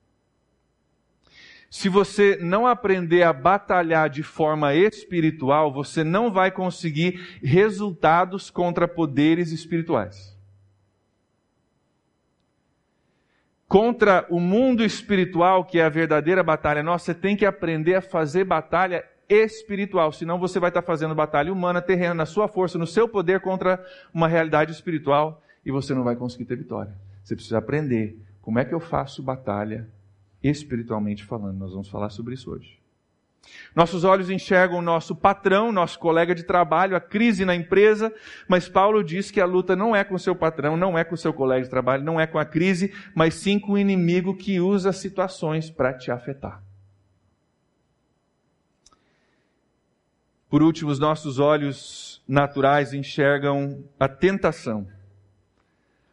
Se 1.69 1.89
você 1.89 2.37
não 2.39 2.65
aprender 2.65 3.23
a 3.23 3.33
batalhar 3.33 4.09
de 4.09 4.23
forma 4.23 4.73
espiritual, 4.73 5.73
você 5.73 6.03
não 6.03 6.31
vai 6.31 6.49
conseguir 6.49 7.39
resultados 7.43 8.49
contra 8.49 8.87
poderes 8.87 9.51
espirituais. 9.51 10.35
Contra 13.67 14.25
o 14.29 14.39
mundo 14.39 14.85
espiritual, 14.85 15.65
que 15.65 15.79
é 15.79 15.83
a 15.83 15.89
verdadeira 15.89 16.41
batalha 16.41 16.81
nossa, 16.81 17.05
você 17.05 17.13
tem 17.13 17.35
que 17.35 17.45
aprender 17.45 17.95
a 17.95 18.01
fazer 18.01 18.45
batalha 18.45 19.03
espiritual, 19.29 20.11
senão 20.11 20.39
você 20.39 20.59
vai 20.59 20.69
estar 20.69 20.81
fazendo 20.81 21.15
batalha 21.15 21.51
humana, 21.51 21.81
terrena, 21.81 22.13
na 22.13 22.25
sua 22.25 22.47
força, 22.47 22.77
no 22.77 22.87
seu 22.87 23.07
poder 23.07 23.39
contra 23.39 23.83
uma 24.13 24.27
realidade 24.27 24.71
espiritual 24.71 25.41
e 25.65 25.71
você 25.71 25.93
não 25.93 26.03
vai 26.03 26.15
conseguir 26.15 26.45
ter 26.45 26.57
vitória. 26.57 26.93
Você 27.23 27.35
precisa 27.35 27.57
aprender 27.57 28.17
como 28.41 28.59
é 28.59 28.65
que 28.65 28.73
eu 28.73 28.79
faço 28.79 29.23
batalha 29.23 29.87
espiritualmente 30.43 31.23
falando. 31.23 31.57
Nós 31.57 31.71
vamos 31.71 31.89
falar 31.89 32.09
sobre 32.09 32.35
isso 32.35 32.51
hoje. 32.51 32.79
Nossos 33.75 34.03
olhos 34.03 34.29
enxergam 34.29 34.79
o 34.79 34.81
nosso 34.81 35.15
patrão, 35.15 35.71
nosso 35.71 35.99
colega 35.99 36.33
de 36.33 36.43
trabalho, 36.43 36.95
a 36.95 36.99
crise 36.99 37.45
na 37.45 37.55
empresa, 37.55 38.13
mas 38.47 38.67
Paulo 38.67 39.03
diz 39.03 39.29
que 39.29 39.41
a 39.41 39.45
luta 39.45 39.75
não 39.75 39.95
é 39.95 40.03
com 40.03 40.15
o 40.15 40.19
seu 40.19 40.35
patrão, 40.35 40.75
não 40.75 40.97
é 40.97 41.03
com 41.03 41.15
o 41.15 41.17
seu 41.17 41.33
colega 41.33 41.63
de 41.63 41.69
trabalho, 41.69 42.03
não 42.03 42.19
é 42.19 42.25
com 42.25 42.39
a 42.39 42.45
crise, 42.45 42.93
mas 43.13 43.35
sim 43.35 43.59
com 43.59 43.73
o 43.73 43.77
inimigo 43.77 44.35
que 44.35 44.59
usa 44.59 44.91
situações 44.91 45.69
para 45.69 45.93
te 45.93 46.09
afetar. 46.09 46.64
Por 50.49 50.61
último, 50.61 50.91
os 50.91 50.99
nossos 50.99 51.39
olhos 51.39 52.23
naturais 52.27 52.93
enxergam 52.93 53.83
a 53.99 54.07
tentação. 54.07 54.87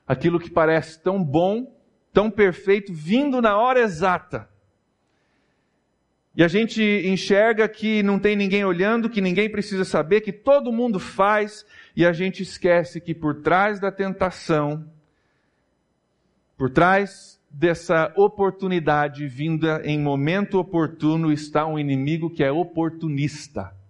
Aquilo 0.06 0.40
que 0.40 0.50
parece 0.50 1.00
tão 1.00 1.22
bom, 1.22 1.74
tão 2.12 2.30
perfeito, 2.30 2.92
vindo 2.92 3.40
na 3.40 3.56
hora 3.56 3.80
exata. 3.80 4.48
E 6.34 6.42
a 6.42 6.48
gente 6.48 6.82
enxerga 6.82 7.68
que 7.68 8.02
não 8.02 8.18
tem 8.18 8.34
ninguém 8.34 8.64
olhando, 8.64 9.10
que 9.10 9.20
ninguém 9.20 9.50
precisa 9.50 9.84
saber, 9.84 10.22
que 10.22 10.32
todo 10.32 10.72
mundo 10.72 10.98
faz, 10.98 11.64
e 11.94 12.06
a 12.06 12.12
gente 12.12 12.42
esquece 12.42 13.02
que 13.02 13.14
por 13.14 13.42
trás 13.42 13.78
da 13.78 13.92
tentação, 13.92 14.90
por 16.56 16.70
trás 16.70 17.38
dessa 17.50 18.10
oportunidade 18.16 19.28
vinda 19.28 19.82
em 19.84 19.98
momento 19.98 20.58
oportuno, 20.58 21.30
está 21.30 21.66
um 21.66 21.78
inimigo 21.78 22.30
que 22.30 22.42
é 22.42 22.50
oportunista. 22.50 23.81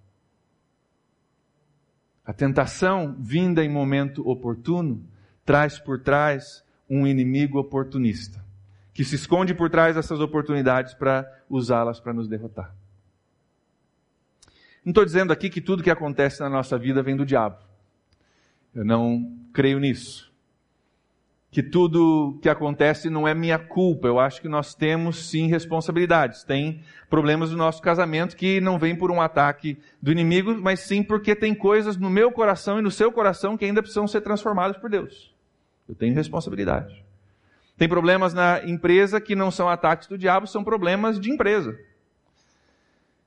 A 2.33 2.35
tentação, 2.35 3.15
vinda 3.19 3.63
em 3.63 3.69
momento 3.69 4.27
oportuno, 4.27 5.07
traz 5.45 5.79
por 5.79 6.01
trás 6.01 6.65
um 6.89 7.07
inimigo 7.07 7.59
oportunista, 7.59 8.43
que 8.95 9.05
se 9.05 9.17
esconde 9.17 9.53
por 9.53 9.69
trás 9.69 9.97
dessas 9.97 10.19
oportunidades 10.19 10.95
para 10.95 11.31
usá-las 11.47 12.01
para 12.01 12.15
nos 12.15 12.27
derrotar. 12.27 12.75
Não 14.83 14.93
estou 14.93 15.05
dizendo 15.05 15.31
aqui 15.31 15.51
que 15.51 15.61
tudo 15.61 15.83
que 15.83 15.91
acontece 15.91 16.41
na 16.41 16.49
nossa 16.49 16.79
vida 16.79 17.03
vem 17.03 17.15
do 17.15 17.27
diabo. 17.27 17.59
Eu 18.75 18.83
não 18.83 19.31
creio 19.53 19.79
nisso 19.79 20.32
que 21.53 21.63
tudo 21.63 22.39
que 22.41 22.49
acontece 22.49 23.11
não 23.11 23.29
é 23.29 23.35
minha 23.35 23.59
culpa. 23.59 24.09
Eu 24.09 24.19
acho 24.19 24.41
que 24.41 24.49
nós 24.49 24.75
temos 24.75 25.29
sim 25.29 25.49
responsabilidades. 25.49 26.43
Tem 26.43 26.81
problemas 27.11 27.51
no 27.51 27.59
nosso 27.59 27.83
casamento 27.83 28.35
que 28.35 28.59
não 28.59 28.79
vêm 28.79 28.97
por 28.97 29.11
um 29.11 29.21
ataque 29.21 29.77
do 30.01 30.11
inimigo, 30.11 30.57
mas 30.57 30.81
sim 30.81 31.03
porque 31.03 31.37
tem 31.37 31.55
coisas 31.55 31.99
no 31.99 32.09
meu 32.09 32.33
coração 32.33 32.79
e 32.79 32.83
no 32.83 32.91
seu 32.91 33.13
coração 33.13 33.59
que 33.59 33.67
ainda 33.67 33.83
precisam 33.83 34.09
ser 34.09 34.23
transformadas 34.23 34.79
por 34.79 34.89
Deus. 34.89 35.31
Eu 35.87 35.95
tenho 35.95 36.15
responsabilidade. 36.15 37.05
Tem 37.77 37.87
problemas 37.87 38.33
na 38.33 38.65
empresa 38.65 39.21
que 39.21 39.37
não 39.37 39.51
são 39.51 39.69
ataques 39.69 40.09
do 40.09 40.17
diabo, 40.17 40.47
são 40.47 40.65
problemas 40.65 41.21
de 41.21 41.31
empresa. 41.31 41.79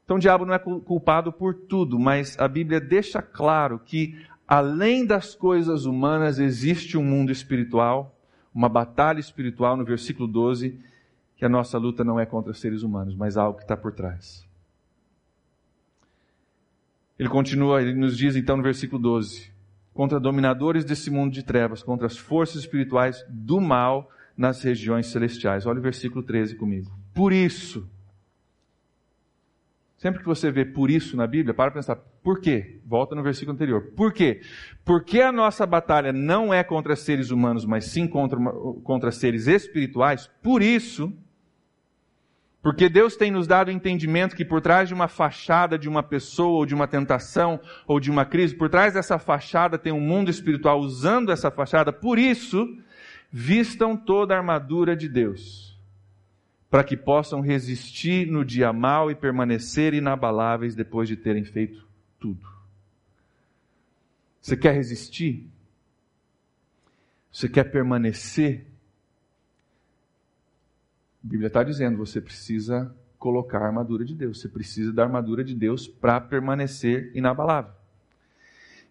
Então 0.03 0.17
o 0.17 0.20
diabo 0.20 0.48
não 0.48 0.53
é 0.55 0.60
culpado 0.60 1.32
por 1.32 1.53
tudo, 1.53 2.00
mas 2.00 2.39
a 2.39 2.48
Bíblia 2.48 2.82
deixa 2.82 3.22
claro 3.22 3.77
que 3.77 4.20
além 4.48 5.05
das 5.05 5.36
coisas 5.36 5.86
humanas 5.86 6.39
existe 6.39 6.98
um 6.98 7.03
mundo 7.03 7.32
espiritual 7.32 8.14
uma 8.55 8.69
batalha 8.69 9.19
espiritual 9.19 9.75
no 9.75 9.83
versículo 9.83 10.25
12, 10.25 10.79
que 11.35 11.43
a 11.43 11.50
nossa 11.50 11.77
luta 11.77 12.05
não 12.05 12.17
é 12.17 12.25
contra 12.25 12.53
seres 12.53 12.83
humanos, 12.83 13.13
mas 13.13 13.35
algo 13.35 13.57
que 13.57 13.65
está 13.65 13.75
por 13.75 13.91
trás. 13.91 14.47
Ele 17.19 17.27
continua, 17.27 17.81
ele 17.81 17.93
nos 17.93 18.17
diz 18.17 18.38
então 18.38 18.55
no 18.55 18.63
versículo 18.63 19.01
12: 19.01 19.51
contra 19.93 20.19
dominadores 20.21 20.85
desse 20.85 21.12
mundo 21.12 21.33
de 21.33 21.43
trevas, 21.43 21.83
contra 21.83 22.07
as 22.07 22.17
forças 22.17 22.62
espirituais 22.62 23.25
do 23.29 23.59
mal 23.59 24.09
nas 24.38 24.62
regiões 24.63 25.07
celestiais. 25.07 25.65
Olha 25.65 25.79
o 25.79 25.83
versículo 25.83 26.24
13 26.24 26.55
comigo. 26.55 26.91
Por 27.13 27.33
isso, 27.33 27.89
Sempre 30.05 30.19
que 30.19 30.27
você 30.27 30.51
vê 30.51 30.63
por 30.63 30.91
isso 30.91 31.17
na 31.17 31.25
Bíblia, 31.25 31.51
para 31.51 31.71
pensar, 31.71 31.95
por 31.95 32.39
quê? 32.39 32.79
Volta 32.85 33.15
no 33.15 33.24
versículo 33.24 33.55
anterior. 33.55 33.91
Por 33.97 34.13
quê? 34.13 34.39
Porque 34.85 35.19
a 35.19 35.31
nossa 35.31 35.65
batalha 35.65 36.13
não 36.13 36.53
é 36.53 36.63
contra 36.63 36.95
seres 36.95 37.31
humanos, 37.31 37.65
mas 37.65 37.85
sim 37.85 38.07
contra, 38.07 38.38
contra 38.83 39.09
seres 39.09 39.47
espirituais. 39.47 40.29
Por 40.43 40.62
isso, 40.62 41.12
porque 42.62 42.88
Deus 42.88 43.15
tem 43.15 43.31
nos 43.31 43.47
dado 43.47 43.69
o 43.69 43.71
entendimento 43.71 44.35
que 44.35 44.45
por 44.45 44.62
trás 44.62 44.88
de 44.88 44.93
uma 44.93 45.07
fachada 45.07 45.75
de 45.75 45.89
uma 45.89 46.03
pessoa, 46.03 46.59
ou 46.59 46.67
de 46.67 46.75
uma 46.75 46.88
tentação, 46.88 47.59
ou 47.88 48.00
de 48.00 48.12
uma 48.12 48.25
crise, 48.25 48.53
por 48.53 48.69
trás 48.69 48.93
dessa 48.93 49.17
fachada 49.17 49.75
tem 49.75 49.91
um 49.91 50.00
mundo 50.00 50.29
espiritual 50.29 50.79
usando 50.81 51.31
essa 51.31 51.50
fachada. 51.50 51.91
Por 51.91 52.19
isso, 52.19 52.77
vistam 53.31 53.97
toda 53.97 54.35
a 54.35 54.38
armadura 54.38 54.95
de 54.95 55.09
Deus 55.09 55.75
para 56.69 56.84
que 56.84 56.98
possam 56.98 57.41
resistir 57.41 58.27
no 58.27 58.43
dia 58.43 58.74
mau 58.74 59.10
e 59.10 59.15
permanecer 59.15 59.93
inabaláveis 59.93 60.75
depois 60.75 61.07
de 61.07 61.15
terem 61.15 61.43
feito 61.43 61.88
tudo. 62.19 62.48
Você 64.41 64.57
quer 64.57 64.74
resistir? 64.74 65.50
Você 67.31 67.50
quer 67.50 67.65
permanecer? 67.65 68.65
A 71.24 71.27
Bíblia 71.27 71.48
está 71.48 71.63
dizendo, 71.63 71.98
você 71.98 72.22
precisa 72.22 72.95
colocar 73.17 73.60
a 73.60 73.65
armadura 73.65 74.05
de 74.05 74.13
Deus, 74.13 74.39
você 74.39 74.48
precisa 74.48 74.93
da 74.93 75.03
armadura 75.03 75.43
de 75.43 75.55
Deus 75.55 75.88
para 75.88 76.22
permanecer 76.22 77.12
inabalável. 77.15 77.74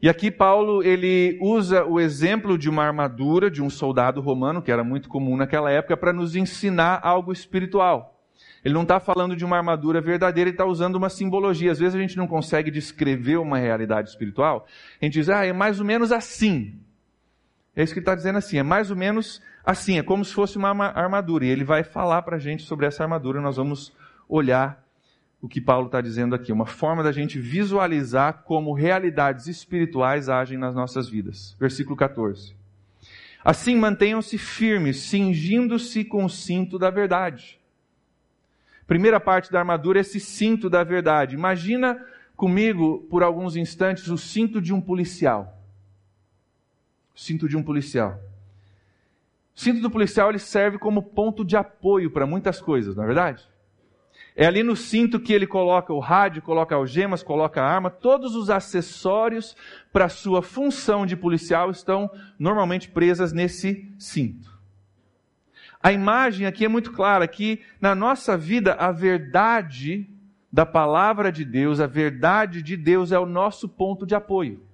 E 0.04 0.08
aqui 0.10 0.30
Paulo 0.30 0.82
ele 0.82 1.38
usa 1.40 1.82
o 1.86 1.98
exemplo 1.98 2.58
de 2.58 2.68
uma 2.68 2.84
armadura 2.84 3.50
de 3.50 3.62
um 3.62 3.70
soldado 3.70 4.20
romano, 4.20 4.60
que 4.60 4.70
era 4.70 4.84
muito 4.84 5.08
comum 5.08 5.34
naquela 5.34 5.70
época, 5.70 5.96
para 5.96 6.12
nos 6.12 6.36
ensinar 6.36 7.00
algo 7.02 7.32
espiritual. 7.32 8.14
Ele 8.62 8.74
não 8.74 8.82
está 8.82 9.00
falando 9.00 9.34
de 9.34 9.46
uma 9.46 9.56
armadura 9.56 10.02
verdadeira, 10.02 10.50
ele 10.50 10.54
está 10.56 10.66
usando 10.66 10.96
uma 10.96 11.08
simbologia. 11.08 11.72
Às 11.72 11.78
vezes 11.78 11.94
a 11.94 11.98
gente 11.98 12.18
não 12.18 12.26
consegue 12.26 12.70
descrever 12.70 13.38
uma 13.38 13.56
realidade 13.56 14.10
espiritual. 14.10 14.66
A 15.00 15.06
gente 15.06 15.14
diz, 15.14 15.30
ah, 15.30 15.46
é 15.46 15.54
mais 15.54 15.80
ou 15.80 15.86
menos 15.86 16.12
assim. 16.12 16.78
É 17.74 17.82
isso 17.82 17.94
que 17.94 17.98
ele 17.98 18.04
está 18.04 18.14
dizendo 18.14 18.36
assim, 18.36 18.58
é 18.58 18.62
mais 18.62 18.90
ou 18.90 18.96
menos 18.98 19.40
assim, 19.64 19.98
é 19.98 20.02
como 20.02 20.22
se 20.22 20.34
fosse 20.34 20.58
uma 20.58 20.68
armadura. 20.68 21.46
E 21.46 21.48
ele 21.48 21.64
vai 21.64 21.82
falar 21.82 22.20
para 22.20 22.36
a 22.36 22.38
gente 22.38 22.64
sobre 22.64 22.84
essa 22.84 23.02
armadura, 23.02 23.40
nós 23.40 23.56
vamos 23.56 23.90
olhar 24.28 24.83
o 25.44 25.48
que 25.48 25.60
Paulo 25.60 25.88
está 25.88 26.00
dizendo 26.00 26.34
aqui, 26.34 26.50
uma 26.50 26.64
forma 26.64 27.02
da 27.02 27.12
gente 27.12 27.38
visualizar 27.38 28.44
como 28.44 28.72
realidades 28.72 29.46
espirituais 29.46 30.30
agem 30.30 30.56
nas 30.56 30.74
nossas 30.74 31.06
vidas. 31.06 31.54
Versículo 31.60 31.94
14. 31.94 32.56
Assim 33.44 33.76
mantenham-se 33.76 34.38
firmes, 34.38 35.02
cingindo-se 35.02 36.02
com 36.02 36.24
o 36.24 36.30
cinto 36.30 36.78
da 36.78 36.88
verdade. 36.88 37.60
Primeira 38.86 39.20
parte 39.20 39.52
da 39.52 39.58
armadura 39.58 39.98
é 39.98 40.00
esse 40.00 40.18
cinto 40.18 40.70
da 40.70 40.82
verdade. 40.82 41.34
Imagina 41.34 42.02
comigo, 42.34 43.06
por 43.10 43.22
alguns 43.22 43.54
instantes, 43.54 44.08
o 44.08 44.16
cinto 44.16 44.62
de 44.62 44.72
um 44.72 44.80
policial. 44.80 45.62
O 47.14 47.20
cinto 47.20 47.46
de 47.46 47.54
um 47.54 47.62
policial. 47.62 48.18
O 49.54 49.60
cinto 49.60 49.82
do 49.82 49.90
policial 49.90 50.30
ele 50.30 50.38
serve 50.38 50.78
como 50.78 51.02
ponto 51.02 51.44
de 51.44 51.54
apoio 51.54 52.10
para 52.10 52.26
muitas 52.26 52.62
coisas, 52.62 52.96
não 52.96 53.04
é 53.04 53.06
verdade? 53.06 53.46
É 54.36 54.46
ali 54.46 54.64
no 54.64 54.74
cinto 54.74 55.20
que 55.20 55.32
ele 55.32 55.46
coloca 55.46 55.92
o 55.92 56.00
rádio, 56.00 56.42
coloca 56.42 56.74
algemas, 56.74 57.22
coloca 57.22 57.62
a 57.62 57.66
arma, 57.66 57.88
todos 57.88 58.34
os 58.34 58.50
acessórios 58.50 59.56
para 59.92 60.08
sua 60.08 60.42
função 60.42 61.06
de 61.06 61.16
policial 61.16 61.70
estão 61.70 62.10
normalmente 62.36 62.88
presas 62.88 63.32
nesse 63.32 63.92
cinto. 63.96 64.52
A 65.80 65.92
imagem 65.92 66.46
aqui 66.46 66.64
é 66.64 66.68
muito 66.68 66.92
clara 66.92 67.28
que 67.28 67.62
na 67.80 67.94
nossa 67.94 68.36
vida 68.36 68.74
a 68.74 68.90
verdade 68.90 70.10
da 70.50 70.66
palavra 70.66 71.30
de 71.30 71.44
Deus, 71.44 71.78
a 71.78 71.86
verdade 71.86 72.60
de 72.60 72.76
Deus 72.76 73.12
é 73.12 73.18
o 73.18 73.26
nosso 73.26 73.68
ponto 73.68 74.04
de 74.04 74.16
apoio. 74.16 74.66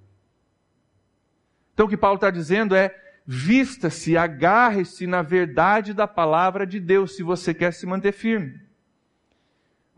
Então 1.74 1.84
o 1.84 1.88
que 1.88 1.96
Paulo 1.96 2.14
está 2.14 2.30
dizendo 2.30 2.74
é: 2.74 2.94
vista-se, 3.26 4.16
agarre-se 4.16 5.06
na 5.06 5.20
verdade 5.20 5.92
da 5.92 6.06
palavra 6.06 6.66
de 6.66 6.80
Deus, 6.80 7.16
se 7.16 7.22
você 7.22 7.52
quer 7.52 7.72
se 7.72 7.86
manter 7.86 8.12
firme. 8.12 8.69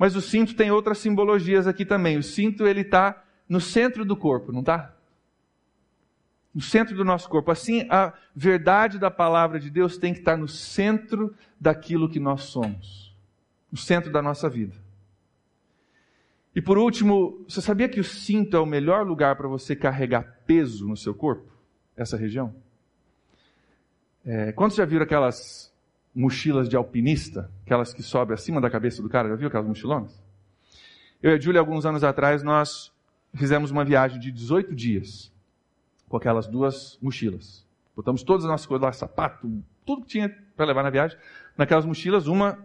Mas 0.02 0.16
o 0.16 0.21
cinto 0.21 0.56
tem 0.56 0.68
outras 0.68 0.99
simbologias 0.99 1.68
aqui 1.68 1.85
também. 1.85 2.18
O 2.18 2.25
cinto 2.25 2.66
ele 2.66 2.80
está 2.80 3.23
no 3.49 3.61
centro 3.61 4.04
do 4.04 4.16
corpo, 4.16 4.50
não 4.50 4.59
está? 4.59 4.97
No 6.52 6.61
centro 6.61 6.97
do 6.97 7.04
nosso 7.04 7.28
corpo. 7.28 7.52
Assim, 7.52 7.87
a 7.88 8.12
verdade 8.35 8.99
da 8.99 9.12
palavra 9.12 9.61
de 9.61 9.71
Deus 9.71 9.97
tem 9.97 10.12
que 10.12 10.18
estar 10.18 10.37
no 10.37 10.49
centro 10.49 11.32
daquilo 11.61 12.09
que 12.09 12.18
nós 12.18 12.42
somos, 12.42 13.14
no 13.71 13.78
centro 13.78 14.11
da 14.11 14.21
nossa 14.21 14.50
vida. 14.50 14.75
E 16.52 16.61
por 16.61 16.78
último, 16.78 17.44
você 17.49 17.61
sabia 17.61 17.88
que 17.88 18.00
o 18.00 18.04
cinto 18.04 18.56
é 18.56 18.61
o 18.61 18.66
melhor 18.66 19.06
lugar 19.06 19.36
para 19.36 19.47
você 19.47 19.76
carregar 19.76 20.41
peso 20.45 20.88
no 20.88 20.97
seu 20.97 21.15
corpo? 21.15 21.47
Essa 21.97 22.17
região? 22.17 22.52
É, 24.26 24.50
quantos 24.50 24.76
já 24.76 24.84
viram 24.84 25.04
aquelas 25.04 25.72
mochilas 26.14 26.68
de 26.68 26.76
alpinista, 26.76 27.50
aquelas 27.64 27.94
que 27.94 28.02
sobem 28.02 28.34
acima 28.34 28.60
da 28.60 28.70
cabeça 28.70 29.02
do 29.02 29.08
cara, 29.08 29.28
já 29.28 29.36
viu 29.36 29.48
aquelas 29.48 29.66
mochilonas? 29.66 30.22
Eu 31.22 31.32
e 31.32 31.34
a 31.34 31.40
Júlia, 31.40 31.60
alguns 31.60 31.86
anos 31.86 32.04
atrás, 32.04 32.42
nós 32.42 32.92
fizemos 33.34 33.70
uma 33.70 33.84
viagem 33.84 34.18
de 34.18 34.30
18 34.30 34.75
dias 34.75 35.32
com 36.08 36.16
aquelas 36.16 36.46
duas 36.46 36.98
mochilas. 37.00 37.66
Botamos 37.96 38.22
todas 38.22 38.44
as 38.44 38.50
nossas 38.50 38.66
coisas 38.66 38.84
lá, 38.84 38.92
sapato, 38.92 39.62
tudo 39.86 40.02
que 40.02 40.08
tinha 40.08 40.28
para 40.56 40.66
levar 40.66 40.82
na 40.82 40.90
viagem, 40.90 41.16
naquelas 41.56 41.84
mochilas, 41.84 42.26
uma 42.26 42.58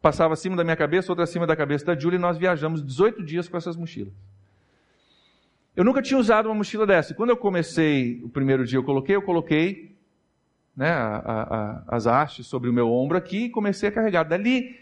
passava 0.00 0.34
acima 0.34 0.56
da 0.56 0.64
minha 0.64 0.76
cabeça, 0.76 1.12
outra 1.12 1.24
acima 1.24 1.46
da 1.46 1.56
cabeça 1.56 1.84
da 1.84 1.98
Júlia, 1.98 2.16
e 2.16 2.20
nós 2.20 2.36
viajamos 2.36 2.84
18 2.84 3.22
dias 3.24 3.48
com 3.48 3.56
essas 3.56 3.76
mochilas. 3.76 4.12
Eu 5.74 5.84
nunca 5.84 6.02
tinha 6.02 6.18
usado 6.18 6.46
uma 6.46 6.54
mochila 6.54 6.86
dessa. 6.86 7.14
Quando 7.14 7.30
eu 7.30 7.36
comecei, 7.36 8.20
o 8.22 8.28
primeiro 8.28 8.64
dia 8.64 8.78
eu 8.78 8.84
coloquei, 8.84 9.16
eu 9.16 9.22
coloquei 9.22 9.91
né, 10.76 10.90
a, 10.90 11.82
a, 11.88 11.96
as 11.96 12.06
hastes 12.06 12.46
sobre 12.46 12.68
o 12.68 12.72
meu 12.72 12.90
ombro 12.90 13.16
aqui 13.16 13.44
e 13.44 13.50
comecei 13.50 13.88
a 13.88 13.92
carregar. 13.92 14.24
Dali, 14.24 14.76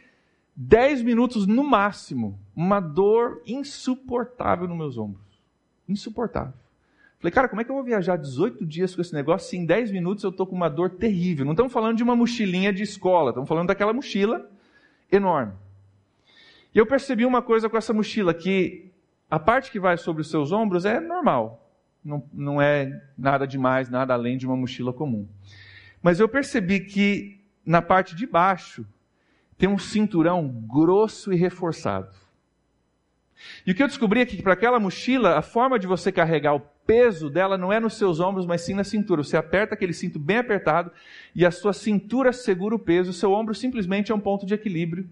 10 0.55 1.03
minutos 1.03 1.46
no 1.46 1.64
máximo, 1.64 2.38
uma 2.55 2.81
dor 2.81 3.42
insuportável 3.46 4.68
nos 4.68 4.76
meus 4.76 4.98
ombros. 4.98 5.24
Insuportável. 5.88 6.55
Falei, 7.18 7.33
cara, 7.33 7.48
como 7.48 7.61
é 7.61 7.64
que 7.64 7.70
eu 7.70 7.74
vou 7.74 7.85
viajar 7.85 8.16
18 8.16 8.64
dias 8.64 8.94
com 8.94 9.03
esse 9.03 9.12
negócio 9.12 9.50
se 9.50 9.57
em 9.57 9.66
10 9.66 9.90
minutos 9.90 10.24
eu 10.24 10.31
estou 10.31 10.46
com 10.46 10.57
uma 10.57 10.70
dor 10.70 10.90
terrível? 10.90 11.44
Não 11.44 11.53
estamos 11.53 11.72
falando 11.72 11.96
de 11.96 12.03
uma 12.03 12.16
mochilinha 12.16 12.72
de 12.72 12.83
escola, 12.83 13.31
estamos 13.31 13.48
falando 13.48 13.68
daquela 13.68 13.92
mochila 13.92 14.50
enorme. 15.12 15.53
E 16.74 16.79
eu 16.79 16.87
percebi 16.87 17.26
uma 17.26 17.42
coisa 17.42 17.68
com 17.68 17.76
essa 17.76 17.92
mochila, 17.92 18.33
que 18.33 18.90
a 19.31 19.38
parte 19.38 19.70
que 19.70 19.79
vai 19.79 19.98
sobre 19.98 20.22
os 20.22 20.31
seus 20.31 20.50
ombros 20.50 20.85
é 20.85 20.98
normal. 20.98 21.70
Não, 22.03 22.22
não 22.33 22.62
é 22.62 23.03
nada 23.18 23.46
demais, 23.46 23.90
nada 23.90 24.14
além 24.14 24.38
de 24.38 24.46
uma 24.46 24.57
mochila 24.57 24.92
comum. 24.92 25.29
Mas 26.03 26.21
eu 26.21 26.29
percebi 26.29 26.81
que 26.81 27.41
na 27.65 27.83
parte 27.83 28.15
de 28.15 28.27
baixo 28.27 28.87
tem 29.59 29.69
um 29.69 29.79
cinturão 29.79 30.49
grosso 30.49 31.33
e 31.33 31.37
reforçado. 31.37 32.15
E 33.67 33.73
o 33.73 33.75
que 33.75 33.83
eu 33.83 33.89
descobri 33.89 34.21
é 34.21 34.27
que 34.27 34.43
para 34.43 34.53
aquela 34.53 34.81
mochila, 34.81 35.39
a 35.39 35.43
forma 35.43 35.79
de 35.79 35.87
você 35.87 36.11
carregar 36.11 36.55
o 36.55 36.61
peso 36.87 37.31
dela 37.31 37.57
não 37.57 37.73
é 37.73 37.79
nos 37.79 37.95
seus 37.95 38.21
ombros, 38.21 38.47
mas 38.47 38.63
sim 38.63 38.75
na 38.75 38.85
cintura. 38.85 39.23
Você 39.23 39.37
aperta 39.37 39.75
aquele 39.75 39.93
cinto 39.93 40.19
bem 40.19 40.39
apertado 40.39 40.91
e 41.35 41.47
a 41.47 41.51
sua 41.51 41.73
cintura 41.73 42.33
segura 42.33 42.75
o 42.75 42.79
peso, 42.79 43.11
o 43.11 43.15
seu 43.15 43.33
ombro 43.33 43.55
simplesmente 43.55 44.11
é 44.11 44.15
um 44.15 44.21
ponto 44.21 44.45
de 44.45 44.55
equilíbrio 44.55 45.09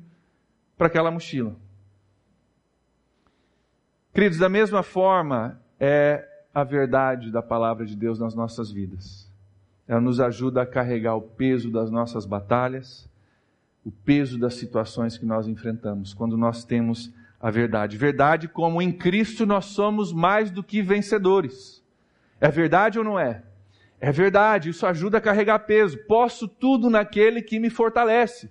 para 0.76 0.86
aquela 0.86 1.10
mochila. 1.10 1.54
Queridos, 4.12 4.38
da 4.38 4.48
mesma 4.48 4.82
forma 4.82 5.60
é 5.78 6.26
a 6.52 6.64
verdade 6.64 7.30
da 7.30 7.42
palavra 7.42 7.86
de 7.86 7.94
Deus 7.94 8.18
nas 8.18 8.34
nossas 8.34 8.70
vidas. 8.70 9.27
Ela 9.88 10.00
nos 10.00 10.20
ajuda 10.20 10.62
a 10.62 10.66
carregar 10.66 11.16
o 11.16 11.22
peso 11.22 11.70
das 11.70 11.90
nossas 11.90 12.26
batalhas, 12.26 13.08
o 13.82 13.90
peso 13.90 14.38
das 14.38 14.54
situações 14.54 15.16
que 15.16 15.24
nós 15.24 15.48
enfrentamos, 15.48 16.12
quando 16.12 16.36
nós 16.36 16.62
temos 16.62 17.10
a 17.40 17.50
verdade. 17.50 17.96
Verdade 17.96 18.46
como 18.46 18.82
em 18.82 18.92
Cristo 18.92 19.46
nós 19.46 19.64
somos 19.64 20.12
mais 20.12 20.50
do 20.50 20.62
que 20.62 20.82
vencedores. 20.82 21.82
É 22.38 22.50
verdade 22.50 22.98
ou 22.98 23.04
não 23.04 23.18
é? 23.18 23.42
É 24.00 24.12
verdade, 24.12 24.68
isso 24.68 24.86
ajuda 24.86 25.18
a 25.18 25.22
carregar 25.22 25.60
peso. 25.60 25.98
Posso 26.06 26.46
tudo 26.46 26.90
naquele 26.90 27.40
que 27.42 27.58
me 27.58 27.70
fortalece. 27.70 28.50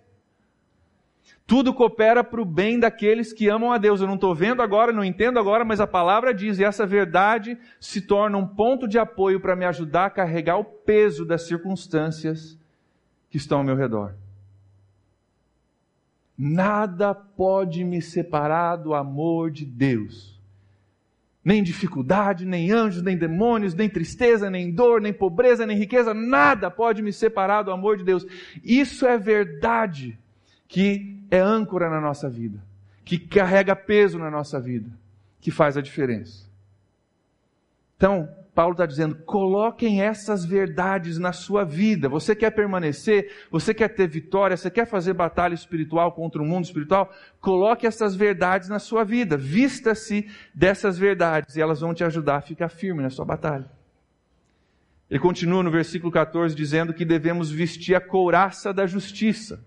Tudo 1.47 1.73
coopera 1.73 2.25
para 2.25 2.41
o 2.41 2.45
bem 2.45 2.77
daqueles 2.77 3.31
que 3.31 3.47
amam 3.47 3.71
a 3.71 3.77
Deus. 3.77 4.01
Eu 4.01 4.07
não 4.07 4.15
estou 4.15 4.36
vendo 4.36 4.62
agora, 4.62 4.91
não 4.91 5.03
entendo 5.03 5.39
agora, 5.39 5.63
mas 5.63 5.79
a 5.79 5.88
palavra 5.88 6.33
diz, 6.33 6.60
e 6.60 6.63
essa 6.65 6.86
verdade 6.86 7.57
se 7.79 8.01
torna 8.01 8.38
um 8.38 8.45
ponto 8.45 8.86
de 8.86 8.99
apoio 8.99 9.39
para 9.39 9.55
me 9.55 9.63
ajudar 9.63 10.07
a 10.07 10.10
carregar 10.10 10.57
o 10.57 10.65
peso 10.65 11.25
das 11.25 11.47
circunstâncias 11.47 12.60
que 13.29 13.38
estão 13.38 13.60
ao 13.60 13.63
meu 13.63 13.77
redor. 13.77 14.13
Nada 16.38 17.15
pode 17.15 17.81
me 17.86 18.01
separar 18.01 18.75
do 18.75 18.93
amor 18.93 19.49
de 19.49 19.65
Deus. 19.65 20.38
Nem 21.45 21.63
dificuldade, 21.63 22.45
nem 22.45 22.73
anjos, 22.73 23.01
nem 23.01 23.17
demônios, 23.17 23.73
nem 23.73 23.88
tristeza, 23.88 24.49
nem 24.49 24.69
dor, 24.69 24.99
nem 24.99 25.13
pobreza, 25.13 25.65
nem 25.65 25.77
riqueza, 25.77 26.13
nada 26.13 26.69
pode 26.69 27.01
me 27.01 27.13
separar 27.13 27.63
do 27.63 27.71
amor 27.71 27.95
de 27.95 28.03
Deus. 28.03 28.25
Isso 28.62 29.07
é 29.07 29.17
verdade 29.17 30.19
que 30.67 31.23
é 31.32 31.39
âncora 31.39 31.89
na 31.89 32.01
nossa 32.01 32.30
vida, 32.30 32.60
que 33.06 33.17
carrega 33.17 33.75
peso 33.75 34.17
na 34.19 34.30
nossa 34.30 34.60
vida, 34.60 34.89
que 35.39 35.51
faz 35.51 35.77
a 35.77 35.82
diferença. 35.82 36.47
Então, 37.95 38.30
Paulo 38.58 38.71
está 38.71 38.88
dizendo: 38.88 39.15
coloquem 39.17 40.01
essas 40.01 40.43
verdades 40.43 41.19
na 41.19 41.32
sua 41.32 41.63
vida. 41.63 42.10
Você 42.10 42.36
quer 42.36 42.51
permanecer, 42.51 43.32
você 43.51 43.71
quer 43.71 43.89
ter 43.89 44.08
vitória, 44.08 44.58
você 44.58 44.71
quer 44.71 44.88
fazer 44.88 45.13
batalha 45.13 45.53
espiritual 45.53 46.12
contra 46.12 46.41
o 46.41 46.45
mundo 46.45 46.65
espiritual? 46.65 47.13
Coloque 47.39 47.86
essas 47.86 48.15
verdades 48.15 48.67
na 48.67 48.80
sua 48.80 49.03
vida. 49.03 49.38
Vista-se 49.38 50.27
dessas 50.56 50.97
verdades 50.97 51.56
e 51.56 51.62
elas 51.62 51.82
vão 51.82 51.93
te 51.93 52.03
ajudar 52.03 52.38
a 52.38 52.41
ficar 52.41 52.69
firme 52.69 53.03
na 53.03 53.12
sua 53.12 53.25
batalha. 53.25 53.69
Ele 55.10 55.19
continua 55.19 55.62
no 55.63 55.71
versículo 55.71 56.12
14 56.12 56.56
dizendo 56.56 56.93
que 56.95 57.06
devemos 57.06 57.49
vestir 57.49 57.95
a 57.95 58.01
couraça 58.01 58.73
da 58.73 58.86
justiça. 58.86 59.63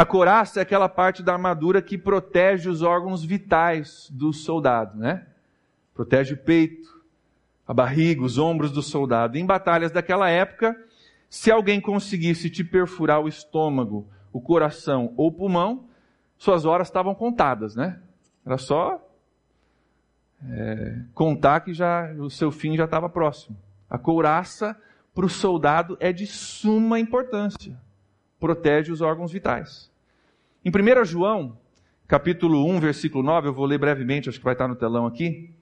A 0.00 0.06
couraça 0.06 0.60
é 0.60 0.62
aquela 0.62 0.88
parte 0.88 1.22
da 1.22 1.34
armadura 1.34 1.82
que 1.82 1.98
protege 1.98 2.70
os 2.70 2.80
órgãos 2.80 3.22
vitais 3.22 4.08
do 4.10 4.32
soldado, 4.32 4.98
né? 4.98 5.26
Protege 5.92 6.32
o 6.32 6.38
peito, 6.38 6.88
a 7.68 7.74
barriga, 7.74 8.22
os 8.22 8.38
ombros 8.38 8.72
do 8.72 8.80
soldado. 8.80 9.36
Em 9.36 9.44
batalhas 9.44 9.92
daquela 9.92 10.30
época, 10.30 10.74
se 11.28 11.50
alguém 11.50 11.82
conseguisse 11.82 12.48
te 12.48 12.64
perfurar 12.64 13.20
o 13.20 13.28
estômago, 13.28 14.08
o 14.32 14.40
coração 14.40 15.12
ou 15.18 15.28
o 15.28 15.32
pulmão, 15.32 15.84
suas 16.38 16.64
horas 16.64 16.88
estavam 16.88 17.14
contadas, 17.14 17.76
né? 17.76 18.00
Era 18.46 18.56
só 18.56 19.06
é, 20.48 20.96
contar 21.12 21.60
que 21.60 21.74
já 21.74 22.10
o 22.14 22.30
seu 22.30 22.50
fim 22.50 22.74
já 22.74 22.86
estava 22.86 23.10
próximo. 23.10 23.54
A 23.90 23.98
couraça 23.98 24.74
para 25.14 25.26
o 25.26 25.28
soldado 25.28 25.98
é 26.00 26.10
de 26.10 26.26
suma 26.26 26.98
importância. 26.98 27.78
Protege 28.38 28.90
os 28.90 29.02
órgãos 29.02 29.30
vitais. 29.30 29.89
Em 30.62 30.70
1 30.70 31.04
João, 31.06 31.58
capítulo 32.06 32.68
1, 32.70 32.80
versículo 32.80 33.24
9, 33.24 33.48
eu 33.48 33.54
vou 33.54 33.64
ler 33.64 33.78
brevemente, 33.78 34.28
acho 34.28 34.38
que 34.38 34.44
vai 34.44 34.52
estar 34.52 34.68
no 34.68 34.76
telão 34.76 35.06
aqui. 35.06 35.54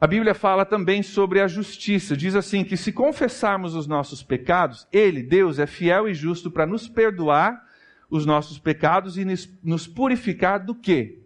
A 0.00 0.06
Bíblia 0.06 0.32
fala 0.32 0.64
também 0.64 1.02
sobre 1.02 1.40
a 1.40 1.48
justiça. 1.48 2.16
Diz 2.16 2.36
assim: 2.36 2.62
que 2.62 2.76
se 2.76 2.92
confessarmos 2.92 3.74
os 3.74 3.88
nossos 3.88 4.22
pecados, 4.22 4.86
Ele, 4.92 5.22
Deus, 5.22 5.58
é 5.58 5.66
fiel 5.66 6.08
e 6.08 6.14
justo 6.14 6.50
para 6.50 6.66
nos 6.66 6.88
perdoar 6.88 7.66
os 8.08 8.24
nossos 8.24 8.60
pecados 8.60 9.18
e 9.18 9.24
nos 9.62 9.88
purificar 9.88 10.64
do 10.64 10.74
quê? 10.74 11.18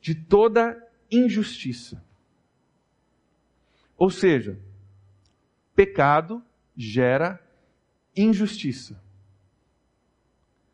De 0.00 0.14
toda 0.14 0.82
injustiça. 1.10 2.02
Ou 3.98 4.08
seja, 4.08 4.58
pecado 5.74 6.42
gera 6.74 7.38
injustiça. 8.16 9.07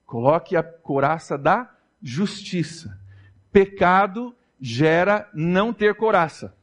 Coloque 0.07 0.57
a 0.57 0.62
coraça 0.62 1.37
da 1.37 1.71
justiça. 2.03 2.99
Pecado 3.51 4.35
gera 4.61 5.29
não 5.35 5.73
ter 5.73 5.95
coraça. 5.95 6.55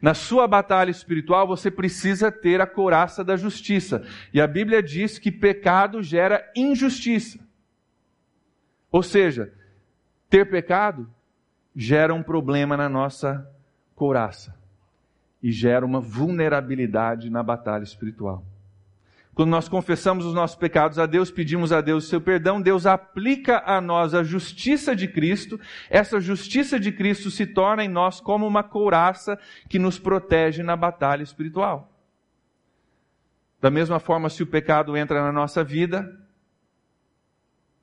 Na 0.00 0.14
sua 0.14 0.46
batalha 0.46 0.90
espiritual, 0.90 1.46
você 1.46 1.70
precisa 1.70 2.30
ter 2.32 2.60
a 2.60 2.66
coraça 2.66 3.22
da 3.22 3.36
justiça. 3.36 4.06
E 4.32 4.40
a 4.40 4.46
Bíblia 4.46 4.82
diz 4.82 5.18
que 5.18 5.30
pecado 5.30 6.02
gera 6.02 6.50
injustiça. 6.56 7.38
Ou 8.90 9.02
seja, 9.02 9.52
ter 10.28 10.48
pecado 10.48 11.10
gera 11.74 12.14
um 12.14 12.22
problema 12.22 12.76
na 12.76 12.88
nossa 12.88 13.50
coraça 13.94 14.56
e 15.42 15.50
gera 15.50 15.84
uma 15.84 16.00
vulnerabilidade 16.00 17.28
na 17.28 17.42
batalha 17.42 17.82
espiritual. 17.82 18.44
Quando 19.34 19.50
nós 19.50 19.68
confessamos 19.68 20.24
os 20.24 20.32
nossos 20.32 20.56
pecados 20.56 20.98
a 20.98 21.06
Deus, 21.06 21.30
pedimos 21.30 21.72
a 21.72 21.80
Deus 21.80 22.04
o 22.04 22.08
seu 22.08 22.20
perdão, 22.20 22.62
Deus 22.62 22.86
aplica 22.86 23.62
a 23.66 23.80
nós 23.80 24.14
a 24.14 24.22
justiça 24.22 24.94
de 24.94 25.08
Cristo. 25.08 25.58
Essa 25.90 26.20
justiça 26.20 26.78
de 26.78 26.92
Cristo 26.92 27.30
se 27.30 27.44
torna 27.44 27.82
em 27.82 27.88
nós 27.88 28.20
como 28.20 28.46
uma 28.46 28.62
couraça 28.62 29.36
que 29.68 29.78
nos 29.78 29.98
protege 29.98 30.62
na 30.62 30.76
batalha 30.76 31.22
espiritual. 31.24 31.90
Da 33.60 33.70
mesma 33.70 33.98
forma, 33.98 34.30
se 34.30 34.42
o 34.42 34.46
pecado 34.46 34.96
entra 34.96 35.20
na 35.20 35.32
nossa 35.32 35.64
vida, 35.64 36.16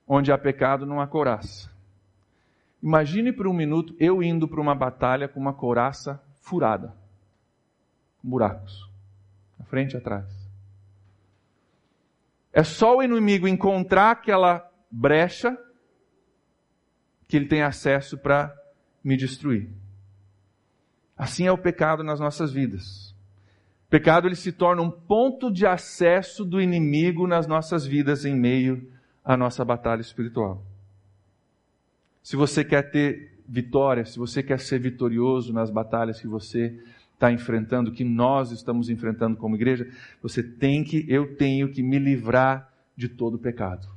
onde 0.07 0.31
há 0.31 0.37
pecado 0.37 0.85
não 0.85 1.01
há 1.01 1.07
couraça. 1.07 1.69
Imagine 2.81 3.33
por 3.33 3.45
um 3.45 3.53
minuto 3.53 3.93
eu 3.99 4.23
indo 4.23 4.47
para 4.47 4.61
uma 4.61 4.73
batalha 4.73 5.27
com 5.27 5.39
uma 5.39 5.53
couraça 5.53 6.21
furada, 6.39 6.95
com 8.21 8.29
buracos, 8.29 8.89
na 9.59 9.65
frente 9.65 9.93
e 9.93 9.97
atrás. 9.97 10.40
É 12.53 12.63
só 12.63 12.97
o 12.97 13.03
inimigo 13.03 13.47
encontrar 13.47 14.11
aquela 14.11 14.69
brecha 14.89 15.57
que 17.27 17.37
ele 17.37 17.47
tem 17.47 17.61
acesso 17.61 18.17
para 18.17 18.53
me 19.03 19.15
destruir. 19.15 19.69
Assim 21.17 21.47
é 21.47 21.51
o 21.51 21.57
pecado 21.57 22.03
nas 22.03 22.19
nossas 22.19 22.51
vidas. 22.51 23.11
O 23.87 23.89
pecado 23.89 24.27
ele 24.27 24.35
se 24.35 24.51
torna 24.51 24.81
um 24.81 24.91
ponto 24.91 25.51
de 25.51 25.65
acesso 25.65 26.43
do 26.43 26.61
inimigo 26.61 27.27
nas 27.27 27.47
nossas 27.47 27.85
vidas 27.85 28.25
em 28.25 28.35
meio 28.35 28.91
à 29.23 29.37
nossa 29.37 29.63
batalha 29.63 30.01
espiritual. 30.01 30.65
Se 32.21 32.35
você 32.35 32.63
quer 32.63 32.91
ter 32.91 33.39
vitória, 33.47 34.05
se 34.05 34.17
você 34.17 34.43
quer 34.43 34.59
ser 34.59 34.79
vitorioso 34.79 35.53
nas 35.53 35.69
batalhas 35.69 36.19
que 36.19 36.27
você 36.27 36.81
está 37.21 37.31
enfrentando, 37.31 37.91
que 37.91 38.03
nós 38.03 38.51
estamos 38.51 38.89
enfrentando 38.89 39.37
como 39.37 39.55
igreja, 39.55 39.87
você 40.23 40.41
tem 40.41 40.83
que, 40.83 41.05
eu 41.07 41.35
tenho 41.35 41.69
que 41.69 41.83
me 41.83 41.99
livrar 41.99 42.73
de 42.97 43.07
todo 43.07 43.37
pecado. 43.37 43.87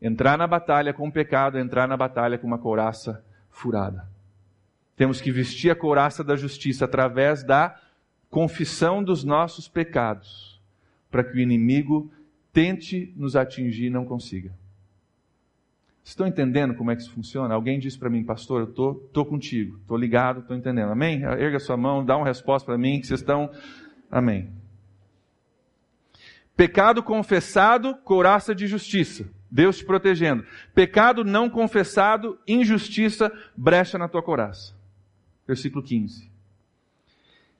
Entrar 0.00 0.36
na 0.36 0.48
batalha 0.48 0.92
com 0.92 1.06
o 1.06 1.12
pecado, 1.12 1.60
entrar 1.60 1.86
na 1.86 1.96
batalha 1.96 2.36
com 2.36 2.46
uma 2.46 2.58
couraça 2.58 3.24
furada. 3.50 4.08
Temos 4.96 5.20
que 5.20 5.30
vestir 5.30 5.70
a 5.70 5.76
couraça 5.76 6.24
da 6.24 6.34
justiça 6.34 6.86
através 6.86 7.44
da 7.44 7.80
confissão 8.28 9.02
dos 9.02 9.22
nossos 9.22 9.68
pecados, 9.68 10.60
para 11.08 11.22
que 11.22 11.36
o 11.36 11.40
inimigo 11.40 12.10
tente 12.52 13.14
nos 13.16 13.36
atingir 13.36 13.86
e 13.86 13.90
não 13.90 14.04
consiga. 14.04 14.52
Estão 16.04 16.26
entendendo 16.26 16.74
como 16.74 16.90
é 16.90 16.96
que 16.96 17.02
isso 17.02 17.12
funciona? 17.12 17.54
Alguém 17.54 17.78
disse 17.78 17.98
para 17.98 18.10
mim, 18.10 18.24
pastor, 18.24 18.62
eu 18.62 18.66
tô, 18.66 18.94
tô 19.12 19.24
contigo, 19.24 19.78
tô 19.86 19.96
ligado, 19.96 20.42
tô 20.42 20.54
entendendo. 20.54 20.90
Amém? 20.90 21.22
Erga 21.22 21.60
sua 21.60 21.76
mão, 21.76 22.04
dá 22.04 22.16
uma 22.16 22.26
resposta 22.26 22.66
para 22.66 22.78
mim 22.78 23.00
que 23.00 23.06
vocês 23.06 23.20
estão. 23.20 23.50
Amém. 24.10 24.50
Pecado 26.56 27.02
confessado, 27.02 27.94
couraça 28.04 28.54
de 28.54 28.66
justiça. 28.66 29.30
Deus 29.50 29.78
te 29.78 29.84
protegendo. 29.84 30.44
Pecado 30.74 31.24
não 31.24 31.48
confessado, 31.48 32.38
injustiça, 32.48 33.30
brecha 33.56 33.96
na 33.96 34.08
tua 34.08 34.22
couraça. 34.22 34.74
Versículo 35.46 35.84
15. 35.84 36.30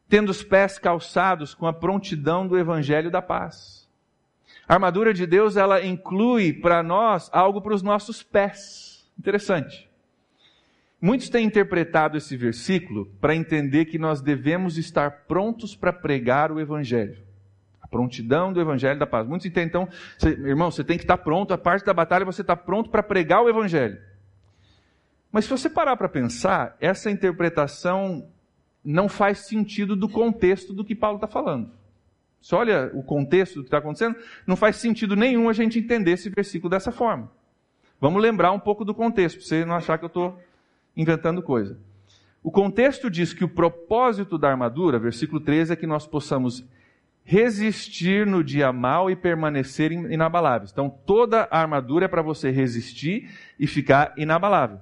Tendo 0.09 0.31
os 0.31 0.43
pés 0.43 0.79
calçados 0.79 1.55
com 1.55 1.67
a 1.67 1.73
prontidão 1.73 2.47
do 2.47 2.59
evangelho 2.59 3.11
da 3.11 3.23
paz 3.23 3.82
a 4.73 4.75
armadura 4.75 5.13
de 5.13 5.27
Deus, 5.27 5.59
ela 5.59 5.85
inclui 5.85 6.51
para 6.51 6.83
nós 6.83 7.29
algo 7.31 7.61
para 7.61 7.75
os 7.75 7.83
nossos 7.83 8.23
pés. 8.23 9.07
Interessante. 9.19 9.87
Muitos 10.99 11.29
têm 11.29 11.45
interpretado 11.45 12.17
esse 12.17 12.35
versículo 12.39 13.05
para 13.21 13.37
entender 13.37 13.85
que 13.85 13.99
nós 13.99 14.23
devemos 14.23 14.79
estar 14.79 15.27
prontos 15.27 15.77
para 15.77 15.93
pregar 15.93 16.51
o 16.51 16.59
Evangelho. 16.59 17.23
A 17.83 17.87
prontidão 17.87 18.51
do 18.51 18.63
Evangelho 18.63 18.99
da 18.99 19.07
paz. 19.07 19.29
Muitos 19.29 19.47
entendem, 19.47 19.69
então, 19.69 19.87
você, 20.17 20.31
irmão, 20.31 20.71
você 20.71 20.83
tem 20.83 20.97
que 20.97 21.05
estar 21.05 21.19
pronto, 21.19 21.53
a 21.53 21.59
parte 21.59 21.85
da 21.85 21.93
batalha 21.93 22.25
você 22.25 22.41
está 22.41 22.57
pronto 22.57 22.89
para 22.89 23.03
pregar 23.03 23.43
o 23.43 23.51
Evangelho. 23.51 24.01
Mas 25.31 25.45
se 25.45 25.51
você 25.51 25.69
parar 25.69 25.99
para 25.99 26.09
pensar, 26.09 26.79
essa 26.81 27.11
interpretação 27.11 28.27
não 28.83 29.07
faz 29.07 29.41
sentido 29.41 29.95
do 29.95 30.09
contexto 30.09 30.73
do 30.73 30.83
que 30.83 30.95
Paulo 30.95 31.19
está 31.19 31.29
falando. 31.29 31.82
Se 32.43 32.55
olha 32.55 32.91
o 32.93 33.03
contexto 33.03 33.55
do 33.55 33.61
que 33.63 33.69
está 33.69 33.79
acontecendo, 33.79 34.17
não 34.47 34.57
faz 34.57 34.77
sentido 34.77 35.17
nenhum 35.17 35.49
a 35.49 35.53
gente 35.53 35.79
entender 35.79 36.11
esse 36.11 36.29
versículo 36.29 36.69
dessa 36.69 36.93
forma. 36.93 37.31
Vamos 38.01 38.21
lembrar 38.21 38.51
um 38.51 38.59
pouco 38.59 38.85
do 38.85 38.93
contexto, 38.93 39.39
para 39.39 39.47
você 39.47 39.65
não 39.65 39.77
achar 39.77 39.97
que 39.97 40.05
eu 40.05 40.09
estou 40.09 40.39
inventando 40.97 41.41
coisa. 41.41 41.79
O 42.43 42.51
contexto 42.51 43.09
diz 43.09 43.33
que 43.33 43.45
o 43.45 43.49
propósito 43.49 44.37
da 44.37 44.51
armadura, 44.51 44.99
versículo 44.99 45.41
13, 45.41 45.73
é 45.73 45.77
que 45.77 45.87
nós 45.87 46.05
possamos 46.05 46.69
resistir 47.23 48.27
no 48.27 48.43
dia 48.43 48.73
mal 48.73 49.09
e 49.09 49.15
permanecer 49.15 49.93
inabaláveis. 49.93 50.73
Então, 50.73 50.91
toda 50.91 51.47
a 51.49 51.61
armadura 51.61 52.07
é 52.07 52.09
para 52.09 52.21
você 52.21 52.51
resistir 52.51 53.31
e 53.57 53.69
ficar 53.69 54.13
inabalável. 54.17 54.81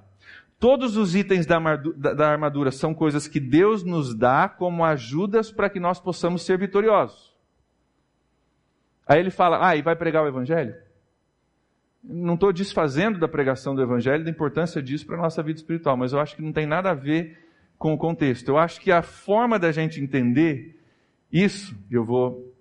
Todos 0.59 0.97
os 0.97 1.15
itens 1.15 1.45
da 1.45 2.27
armadura 2.27 2.71
são 2.71 2.93
coisas 2.95 3.27
que 3.27 3.39
Deus 3.39 3.83
nos 3.83 4.15
dá 4.15 4.49
como 4.49 4.83
ajudas 4.83 5.51
para 5.51 5.69
que 5.69 5.79
nós 5.79 5.99
possamos 5.99 6.43
ser 6.43 6.57
vitoriosos. 6.57 7.30
Aí 9.11 9.19
ele 9.19 9.29
fala, 9.29 9.67
ah, 9.67 9.75
e 9.75 9.81
vai 9.81 9.93
pregar 9.93 10.23
o 10.23 10.27
Evangelho? 10.29 10.73
Não 12.01 12.35
estou 12.35 12.53
desfazendo 12.53 13.19
da 13.19 13.27
pregação 13.27 13.75
do 13.75 13.81
Evangelho, 13.81 14.23
da 14.23 14.29
importância 14.29 14.81
disso 14.81 15.05
para 15.05 15.17
a 15.17 15.21
nossa 15.21 15.43
vida 15.43 15.59
espiritual, 15.59 15.97
mas 15.97 16.13
eu 16.13 16.19
acho 16.21 16.33
que 16.33 16.41
não 16.41 16.53
tem 16.53 16.65
nada 16.65 16.91
a 16.91 16.93
ver 16.93 17.37
com 17.77 17.93
o 17.93 17.97
contexto. 17.97 18.47
Eu 18.47 18.57
acho 18.57 18.79
que 18.79 18.89
a 18.89 19.01
forma 19.01 19.59
da 19.59 19.69
gente 19.69 19.99
entender 19.99 20.79
isso, 21.29 21.77
eu 21.91 22.05
vou 22.05 22.55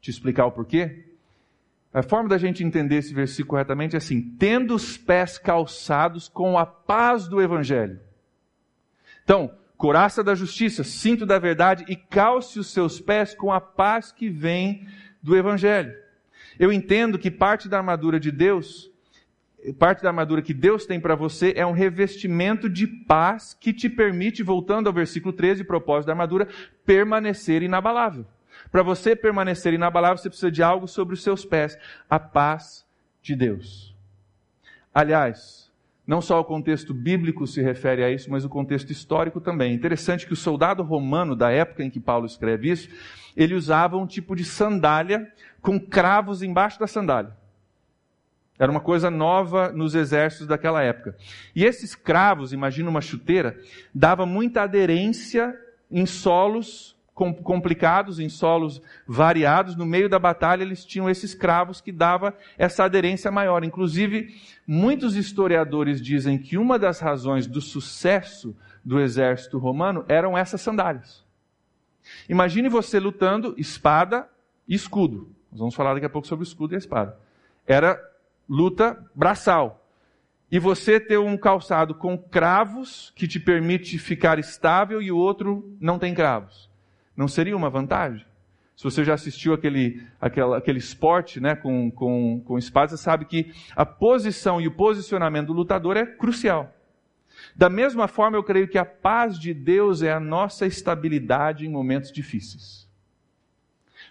te 0.00 0.08
explicar 0.08 0.46
o 0.46 0.52
porquê. 0.52 1.04
A 1.92 2.04
forma 2.04 2.28
da 2.28 2.38
gente 2.38 2.62
entender 2.62 2.98
esse 2.98 3.12
versículo 3.12 3.50
corretamente 3.50 3.96
é 3.96 3.98
assim: 3.98 4.22
tendo 4.38 4.72
os 4.72 4.96
pés 4.96 5.36
calçados 5.36 6.28
com 6.28 6.56
a 6.56 6.64
paz 6.64 7.26
do 7.26 7.42
Evangelho. 7.42 7.98
Então, 9.24 9.52
coraça 9.82 10.22
da 10.22 10.32
justiça, 10.32 10.84
cinto 10.84 11.26
da 11.26 11.40
verdade 11.40 11.84
e 11.88 11.96
calce 11.96 12.60
os 12.60 12.68
seus 12.68 13.00
pés 13.00 13.34
com 13.34 13.50
a 13.50 13.60
paz 13.60 14.12
que 14.12 14.30
vem 14.30 14.86
do 15.20 15.36
Evangelho. 15.36 15.92
Eu 16.56 16.72
entendo 16.72 17.18
que 17.18 17.32
parte 17.32 17.68
da 17.68 17.78
armadura 17.78 18.20
de 18.20 18.30
Deus, 18.30 18.92
parte 19.80 20.00
da 20.00 20.10
armadura 20.10 20.40
que 20.40 20.54
Deus 20.54 20.86
tem 20.86 21.00
para 21.00 21.16
você 21.16 21.52
é 21.56 21.66
um 21.66 21.72
revestimento 21.72 22.70
de 22.70 22.86
paz 22.86 23.56
que 23.60 23.72
te 23.72 23.88
permite, 23.88 24.40
voltando 24.44 24.86
ao 24.86 24.92
versículo 24.92 25.32
13, 25.32 25.64
propósito 25.64 26.06
da 26.06 26.12
armadura, 26.12 26.46
permanecer 26.86 27.60
inabalável. 27.60 28.24
Para 28.70 28.84
você 28.84 29.16
permanecer 29.16 29.74
inabalável, 29.74 30.16
você 30.16 30.28
precisa 30.28 30.52
de 30.52 30.62
algo 30.62 30.86
sobre 30.86 31.14
os 31.14 31.24
seus 31.24 31.44
pés: 31.44 31.76
a 32.08 32.20
paz 32.20 32.86
de 33.20 33.34
Deus. 33.34 33.92
Aliás, 34.94 35.61
não 36.06 36.20
só 36.20 36.40
o 36.40 36.44
contexto 36.44 36.92
bíblico 36.92 37.46
se 37.46 37.62
refere 37.62 38.02
a 38.02 38.10
isso, 38.10 38.30
mas 38.30 38.44
o 38.44 38.48
contexto 38.48 38.90
histórico 38.90 39.40
também. 39.40 39.72
Interessante 39.72 40.26
que 40.26 40.32
o 40.32 40.36
soldado 40.36 40.82
romano 40.82 41.36
da 41.36 41.50
época 41.50 41.84
em 41.84 41.90
que 41.90 42.00
Paulo 42.00 42.26
escreve 42.26 42.70
isso, 42.70 42.88
ele 43.36 43.54
usava 43.54 43.96
um 43.96 44.06
tipo 44.06 44.34
de 44.34 44.44
sandália 44.44 45.30
com 45.60 45.78
cravos 45.78 46.42
embaixo 46.42 46.78
da 46.78 46.86
sandália. 46.86 47.36
Era 48.58 48.70
uma 48.70 48.80
coisa 48.80 49.10
nova 49.10 49.72
nos 49.72 49.94
exércitos 49.94 50.46
daquela 50.46 50.82
época. 50.82 51.16
E 51.54 51.64
esses 51.64 51.94
cravos, 51.94 52.52
imagina 52.52 52.90
uma 52.90 53.00
chuteira, 53.00 53.58
dava 53.94 54.26
muita 54.26 54.62
aderência 54.62 55.54
em 55.90 56.06
solos 56.06 56.96
complicados, 57.30 58.18
em 58.18 58.30
solos 58.30 58.80
variados. 59.06 59.76
No 59.76 59.84
meio 59.84 60.08
da 60.08 60.18
batalha, 60.18 60.62
eles 60.62 60.82
tinham 60.82 61.10
esses 61.10 61.34
cravos 61.34 61.82
que 61.82 61.92
dava 61.92 62.34
essa 62.56 62.84
aderência 62.84 63.30
maior. 63.30 63.62
Inclusive, 63.62 64.34
muitos 64.66 65.14
historiadores 65.14 66.00
dizem 66.00 66.38
que 66.38 66.56
uma 66.56 66.78
das 66.78 67.00
razões 67.00 67.46
do 67.46 67.60
sucesso 67.60 68.56
do 68.82 68.98
exército 68.98 69.58
romano 69.58 70.04
eram 70.08 70.36
essas 70.36 70.62
sandálias. 70.62 71.22
Imagine 72.28 72.68
você 72.68 72.98
lutando 72.98 73.54
espada 73.58 74.28
e 74.66 74.74
escudo. 74.74 75.30
Nós 75.50 75.60
vamos 75.60 75.74
falar 75.74 75.94
daqui 75.94 76.06
a 76.06 76.10
pouco 76.10 76.26
sobre 76.26 76.42
o 76.44 76.48
escudo 76.48 76.74
e 76.74 76.76
a 76.76 76.78
espada. 76.78 77.18
Era 77.66 78.00
luta 78.48 78.98
braçal. 79.14 79.86
E 80.50 80.58
você 80.58 81.00
ter 81.00 81.18
um 81.18 81.36
calçado 81.36 81.94
com 81.94 82.18
cravos 82.18 83.12
que 83.16 83.26
te 83.26 83.40
permite 83.40 83.98
ficar 83.98 84.38
estável 84.38 85.00
e 85.00 85.10
o 85.10 85.16
outro 85.16 85.74
não 85.80 85.98
tem 85.98 86.14
cravos. 86.14 86.71
Não 87.16 87.28
seria 87.28 87.56
uma 87.56 87.70
vantagem? 87.70 88.24
Se 88.76 88.84
você 88.84 89.04
já 89.04 89.14
assistiu 89.14 89.52
aquele, 89.52 90.02
aquele, 90.20 90.78
esporte 90.78 91.40
né, 91.40 91.54
com, 91.54 91.90
com, 91.90 92.42
com 92.44 92.58
espadas, 92.58 93.00
sabe 93.00 93.26
que 93.26 93.52
a 93.76 93.84
posição 93.84 94.60
e 94.60 94.66
o 94.66 94.72
posicionamento 94.72 95.48
do 95.48 95.52
lutador 95.52 95.96
é 95.96 96.06
crucial. 96.06 96.74
Da 97.54 97.68
mesma 97.68 98.08
forma, 98.08 98.36
eu 98.36 98.42
creio 98.42 98.68
que 98.68 98.78
a 98.78 98.84
paz 98.84 99.38
de 99.38 99.52
Deus 99.52 100.02
é 100.02 100.12
a 100.12 100.20
nossa 100.20 100.66
estabilidade 100.66 101.66
em 101.66 101.70
momentos 101.70 102.10
difíceis. 102.10 102.88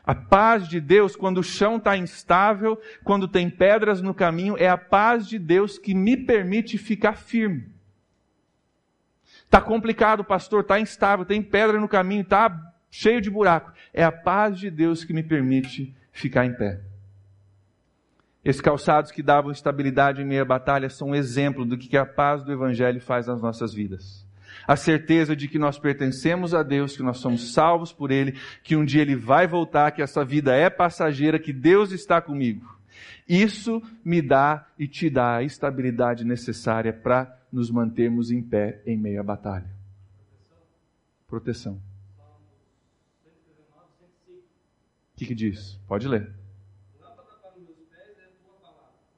A 0.03 0.15
paz 0.15 0.67
de 0.67 0.79
Deus, 0.79 1.15
quando 1.15 1.39
o 1.39 1.43
chão 1.43 1.77
está 1.77 1.95
instável, 1.95 2.79
quando 3.03 3.27
tem 3.27 3.49
pedras 3.49 4.01
no 4.01 4.13
caminho, 4.13 4.55
é 4.57 4.67
a 4.67 4.77
paz 4.77 5.27
de 5.27 5.37
Deus 5.37 5.77
que 5.77 5.93
me 5.93 6.17
permite 6.17 6.77
ficar 6.77 7.13
firme. 7.13 7.69
Está 9.43 9.59
complicado, 9.61 10.23
pastor, 10.23 10.61
está 10.61 10.79
instável, 10.79 11.25
tem 11.25 11.41
pedra 11.41 11.79
no 11.79 11.87
caminho, 11.87 12.21
está 12.21 12.70
cheio 12.91 13.19
de 13.21 13.29
buraco. 13.31 13.71
É 13.91 14.03
a 14.03 14.11
paz 14.11 14.59
de 14.59 14.69
Deus 14.69 15.03
que 15.03 15.13
me 15.13 15.23
permite 15.23 15.95
ficar 16.11 16.45
em 16.45 16.53
pé. 16.53 16.81
Esses 18.45 18.61
calçados 18.61 19.11
que 19.11 19.23
davam 19.23 19.51
estabilidade 19.51 20.21
em 20.21 20.25
meia 20.25 20.45
batalha 20.45 20.89
são 20.89 21.09
um 21.09 21.15
exemplo 21.15 21.65
do 21.65 21.77
que 21.77 21.95
a 21.97 22.05
paz 22.05 22.43
do 22.43 22.51
Evangelho 22.51 22.99
faz 22.99 23.27
nas 23.27 23.41
nossas 23.41 23.73
vidas 23.73 24.29
a 24.67 24.75
certeza 24.75 25.35
de 25.35 25.47
que 25.47 25.59
nós 25.59 25.79
pertencemos 25.79 26.53
a 26.53 26.63
Deus, 26.63 26.95
que 26.95 27.03
nós 27.03 27.17
somos 27.17 27.53
salvos 27.53 27.91
por 27.91 28.11
Ele, 28.11 28.37
que 28.63 28.75
um 28.75 28.85
dia 28.85 29.01
Ele 29.01 29.15
vai 29.15 29.47
voltar, 29.47 29.91
que 29.91 30.01
essa 30.01 30.23
vida 30.23 30.55
é 30.55 30.69
passageira, 30.69 31.39
que 31.39 31.53
Deus 31.53 31.91
está 31.91 32.21
comigo. 32.21 32.79
Isso 33.27 33.81
me 34.03 34.21
dá 34.21 34.67
e 34.77 34.87
te 34.87 35.09
dá 35.09 35.37
a 35.37 35.43
estabilidade 35.43 36.25
necessária 36.25 36.91
para 36.91 37.37
nos 37.51 37.69
mantermos 37.69 38.31
em 38.31 38.41
pé 38.41 38.81
em 38.85 38.97
meio 38.97 39.19
à 39.19 39.23
batalha. 39.23 39.69
Proteção. 41.27 41.79
O 45.10 45.10
que, 45.21 45.27
que 45.27 45.35
diz? 45.35 45.79
Pode 45.87 46.07
ler. 46.07 46.31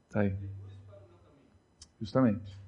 Está 0.08 0.20
aí. 0.20 0.36
Justamente. 2.00 2.60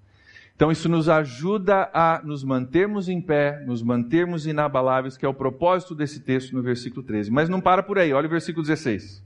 Então 0.55 0.71
isso 0.71 0.87
nos 0.87 1.09
ajuda 1.09 1.89
a 1.93 2.21
nos 2.23 2.45
mantermos 2.45 3.09
em 3.09 3.19
pé, 3.19 3.61
nos 3.65 3.83
mantermos 3.83 4.47
inabaláveis, 4.47 5.17
que 5.17 5.25
é 5.25 5.27
o 5.29 5.33
propósito 5.33 5.93
desse 5.93 6.21
texto 6.21 6.53
no 6.53 6.61
versículo 6.61 7.03
13. 7.03 7.29
Mas 7.29 7.49
não 7.49 7.59
para 7.59 7.83
por 7.83 7.99
aí, 7.99 8.13
olha 8.13 8.27
o 8.27 8.29
versículo 8.29 8.65
16. 8.65 9.21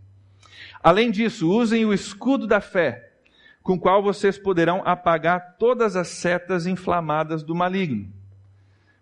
Além 0.82 1.12
disso, 1.12 1.48
usem 1.48 1.86
o 1.86 1.94
escudo 1.94 2.48
da 2.48 2.60
fé, 2.60 3.14
com 3.62 3.74
o 3.74 3.80
qual 3.80 4.02
vocês 4.02 4.40
poderão 4.40 4.82
apagar 4.86 5.58
todas 5.60 5.96
as 5.96 6.08
setas 6.08 6.66
inflamadas 6.66 7.44
do 7.44 7.54
maligno. 7.54 8.12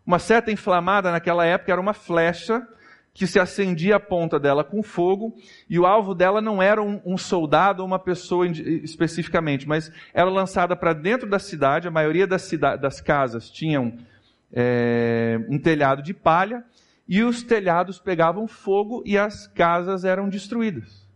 Uma 0.06 0.20
seta 0.20 0.52
inflamada 0.52 1.14
naquela 1.14 1.46
época 1.46 1.72
era 1.72 1.80
uma 1.80 1.94
flecha 1.94 2.68
que 3.18 3.26
se 3.26 3.40
acendia 3.40 3.96
a 3.96 4.00
ponta 4.00 4.40
dela 4.40 4.64
com 4.64 4.84
fogo, 4.84 5.34
e 5.68 5.80
o 5.80 5.88
alvo 5.88 6.14
dela 6.14 6.40
não 6.40 6.62
era 6.62 6.84
um, 6.84 7.02
um 7.04 7.18
soldado 7.18 7.82
ou 7.82 7.88
uma 7.88 7.98
pessoa 7.98 8.46
especificamente, 8.46 9.68
mas 9.68 9.92
era 10.14 10.30
lançada 10.30 10.76
para 10.76 10.94
dentro 10.94 11.28
da 11.28 11.40
cidade. 11.40 11.88
A 11.88 11.92
maioria 11.92 12.28
das, 12.28 12.48
das 12.80 13.02
casas 13.02 13.50
tinham 13.50 13.98
é, 14.54 15.40
um 15.50 15.58
telhado 15.58 16.04
de 16.04 16.14
palha, 16.14 16.64
e 17.08 17.24
os 17.24 17.42
telhados 17.42 18.00
pegavam 18.00 18.48
fogo 18.48 19.02
e 19.04 19.18
as 19.18 19.48
casas 19.48 20.06
eram 20.06 20.30
destruídas. 20.30 21.08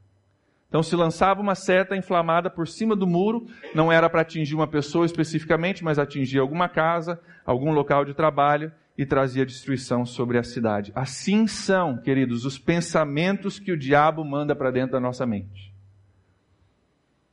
Então 0.70 0.82
se 0.82 0.96
lançava 0.96 1.40
uma 1.40 1.54
seta 1.54 1.96
inflamada 1.96 2.50
por 2.50 2.68
cima 2.68 2.96
do 2.96 3.06
muro, 3.06 3.46
não 3.76 3.92
era 3.92 4.10
para 4.10 4.22
atingir 4.22 4.56
uma 4.56 4.68
pessoa 4.68 5.06
especificamente, 5.06 5.84
mas 5.84 6.00
atingir 6.00 6.40
alguma 6.40 6.68
casa, 6.68 7.20
algum 7.46 7.72
local 7.72 8.06
de 8.06 8.16
trabalho, 8.16 8.72
e 9.02 9.06
trazia 9.06 9.44
destruição 9.44 10.06
sobre 10.06 10.38
a 10.38 10.44
cidade. 10.44 10.92
Assim 10.94 11.48
são, 11.48 11.98
queridos, 11.98 12.46
os 12.46 12.60
pensamentos 12.60 13.58
que 13.58 13.72
o 13.72 13.78
diabo 13.78 14.24
manda 14.24 14.56
para 14.56 14.70
dentro 14.70 14.92
da 14.92 15.00
nossa 15.00 15.26
mente. 15.26 15.74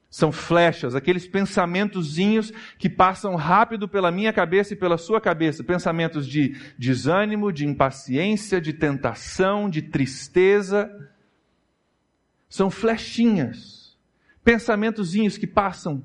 São 0.09 0.33
flechas, 0.33 0.94
aqueles 0.94 1.28
pensamentozinhos 1.28 2.50
que 2.78 2.88
passam 2.88 3.35
rápido 3.35 3.87
pela 3.87 4.11
minha 4.11 4.33
cabeça 4.33 4.72
e 4.72 4.76
pela 4.78 4.96
sua 4.96 5.20
cabeça. 5.20 5.62
Pensamentos 5.62 6.26
de 6.26 6.57
desânimo, 6.78 7.52
de 7.52 7.66
impaciência, 7.66 8.62
de 8.62 8.72
tentação, 8.72 9.68
de 9.68 9.83
tristeza. 9.83 10.90
São 12.48 12.70
flechinhas. 12.70 13.94
Pensamentozinhos 14.42 15.37
que 15.37 15.46
passam 15.46 16.02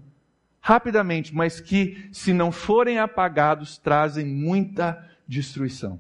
rapidamente, 0.60 1.34
mas 1.34 1.62
que, 1.62 2.10
se 2.12 2.34
não 2.34 2.52
forem 2.52 3.00
apagados, 3.00 3.78
trazem 3.78 4.26
muita 4.26 5.13
destruição. 5.34 6.00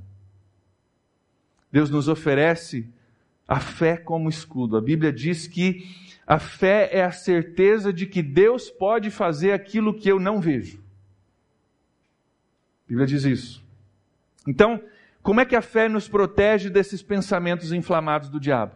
Deus 1.72 1.90
nos 1.90 2.08
oferece 2.08 2.88
a 3.48 3.60
fé 3.60 3.98
como 3.98 4.30
escudo. 4.30 4.78
A 4.78 4.82
Bíblia 4.82 5.12
diz 5.12 5.48
que 5.48 5.88
a 6.26 6.40
fé 6.40 6.90
é 6.92 7.04
a 7.04 7.12
certeza 7.12 7.92
de 7.92 8.06
que 8.06 8.22
Deus 8.22 8.70
pode 8.70 9.10
fazer 9.10 9.52
aquilo 9.52 9.94
que 9.94 10.10
eu 10.10 10.20
não 10.20 10.40
vejo. 10.40 10.78
A 12.86 12.90
Bíblia 12.90 13.08
diz 13.08 13.24
isso. 13.24 13.64
Então, 14.48 14.82
como 15.22 15.42
é 15.42 15.46
que 15.46 15.56
a 15.56 15.62
fé 15.62 15.90
nos 15.90 16.08
protege 16.08 16.70
desses 16.70 17.02
pensamentos 17.02 17.72
inflamados 17.72 18.30
do 18.30 18.40
diabo? 18.40 18.76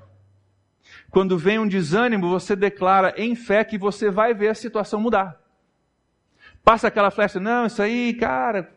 Quando 1.10 1.38
vem 1.38 1.60
um 1.60 1.67
desânimo, 1.67 2.30
você 2.30 2.56
declara 2.56 3.13
em 3.17 3.36
fé 3.36 3.63
que 3.63 3.78
você 3.78 4.10
vai 4.10 4.34
ver 4.34 4.50
a 4.50 4.56
situação 4.56 5.00
mudar. 5.00 5.39
Passa 6.63 6.88
aquela 6.88 7.12
flecha, 7.12 7.39
não, 7.39 7.65
isso 7.65 7.82
aí, 7.82 8.13
cara, 8.13 8.74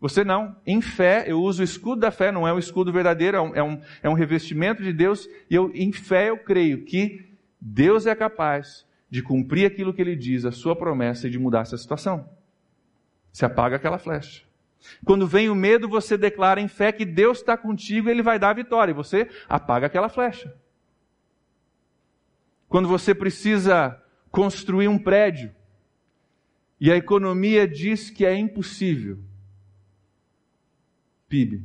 você 0.00 0.24
não. 0.24 0.56
Em 0.66 0.80
fé, 0.80 1.24
eu 1.26 1.40
uso 1.40 1.62
o 1.62 1.64
escudo 1.64 2.00
da 2.00 2.10
fé, 2.10 2.30
não 2.30 2.46
é 2.46 2.52
o 2.52 2.58
escudo 2.58 2.92
verdadeiro, 2.92 3.36
é 3.36 3.40
um, 3.40 3.56
é 3.56 3.62
um, 3.62 3.80
é 4.02 4.08
um 4.08 4.14
revestimento 4.14 4.82
de 4.82 4.92
Deus, 4.92 5.28
e 5.48 5.54
eu, 5.54 5.70
em 5.74 5.92
fé 5.92 6.30
eu 6.30 6.38
creio 6.38 6.84
que 6.84 7.24
Deus 7.60 8.06
é 8.06 8.14
capaz 8.14 8.86
de 9.08 9.22
cumprir 9.22 9.66
aquilo 9.66 9.94
que 9.94 10.02
ele 10.02 10.16
diz, 10.16 10.44
a 10.44 10.52
sua 10.52 10.76
promessa, 10.76 11.26
e 11.26 11.30
de 11.30 11.38
mudar 11.38 11.60
essa 11.60 11.78
situação. 11.78 12.28
Se 13.32 13.44
apaga 13.44 13.76
aquela 13.76 13.98
flecha. 13.98 14.44
Quando 15.04 15.26
vem 15.26 15.48
o 15.48 15.54
medo, 15.54 15.88
você 15.88 16.18
declara 16.18 16.60
em 16.60 16.68
fé 16.68 16.92
que 16.92 17.04
Deus 17.04 17.38
está 17.38 17.56
contigo 17.56 18.08
e 18.08 18.10
ele 18.10 18.22
vai 18.22 18.38
dar 18.38 18.50
a 18.50 18.54
vitória, 18.54 18.92
e 18.92 18.94
você 18.94 19.28
apaga 19.48 19.86
aquela 19.86 20.08
flecha. 20.08 20.54
Quando 22.68 22.88
você 22.88 23.14
precisa 23.14 24.00
construir 24.30 24.88
um 24.88 24.98
prédio, 24.98 25.54
e 26.80 26.90
a 26.90 26.96
economia 26.96 27.66
diz 27.66 28.10
que 28.10 28.26
é 28.26 28.36
impossível, 28.36 29.18
PIB. 31.28 31.62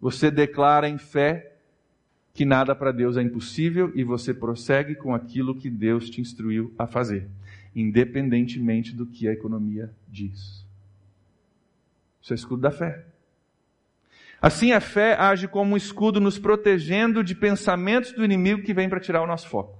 Você 0.00 0.30
declara 0.30 0.88
em 0.88 0.98
fé 0.98 1.52
que 2.32 2.44
nada 2.44 2.74
para 2.74 2.92
Deus 2.92 3.16
é 3.16 3.22
impossível 3.22 3.92
e 3.94 4.02
você 4.02 4.34
prossegue 4.34 4.94
com 4.94 5.14
aquilo 5.14 5.54
que 5.54 5.70
Deus 5.70 6.10
te 6.10 6.20
instruiu 6.20 6.74
a 6.76 6.86
fazer, 6.86 7.28
independentemente 7.74 8.92
do 8.92 9.06
que 9.06 9.28
a 9.28 9.32
economia 9.32 9.90
diz. 10.08 10.64
Isso 12.20 12.32
é 12.32 12.34
escudo 12.34 12.62
da 12.62 12.70
fé. 12.70 13.04
Assim, 14.42 14.72
a 14.72 14.80
fé 14.80 15.14
age 15.18 15.48
como 15.48 15.72
um 15.72 15.76
escudo 15.76 16.20
nos 16.20 16.38
protegendo 16.38 17.24
de 17.24 17.34
pensamentos 17.34 18.12
do 18.12 18.24
inimigo 18.24 18.62
que 18.62 18.74
vem 18.74 18.88
para 18.88 19.00
tirar 19.00 19.22
o 19.22 19.26
nosso 19.26 19.48
foco. 19.48 19.78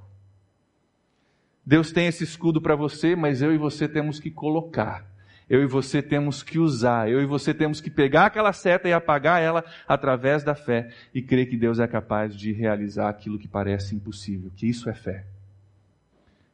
Deus 1.66 1.92
tem 1.92 2.06
esse 2.06 2.24
escudo 2.24 2.60
para 2.60 2.76
você, 2.76 3.16
mas 3.16 3.42
eu 3.42 3.52
e 3.52 3.58
você 3.58 3.88
temos 3.88 4.20
que 4.20 4.30
colocar 4.30 5.06
eu 5.48 5.62
e 5.62 5.66
você 5.66 6.00
temos 6.00 6.42
que 6.42 6.58
usar, 6.58 7.10
eu 7.10 7.20
e 7.20 7.26
você 7.26 7.52
temos 7.52 7.80
que 7.80 7.90
pegar 7.90 8.26
aquela 8.26 8.52
seta 8.52 8.88
e 8.88 8.92
apagar 8.92 9.42
ela 9.42 9.64
através 9.86 10.42
da 10.42 10.54
fé 10.54 10.90
e 11.14 11.20
crer 11.20 11.46
que 11.48 11.56
Deus 11.56 11.78
é 11.78 11.86
capaz 11.86 12.34
de 12.34 12.52
realizar 12.52 13.08
aquilo 13.08 13.38
que 13.38 13.46
parece 13.46 13.94
impossível, 13.94 14.50
que 14.56 14.66
isso 14.66 14.88
é 14.88 14.94
fé. 14.94 15.26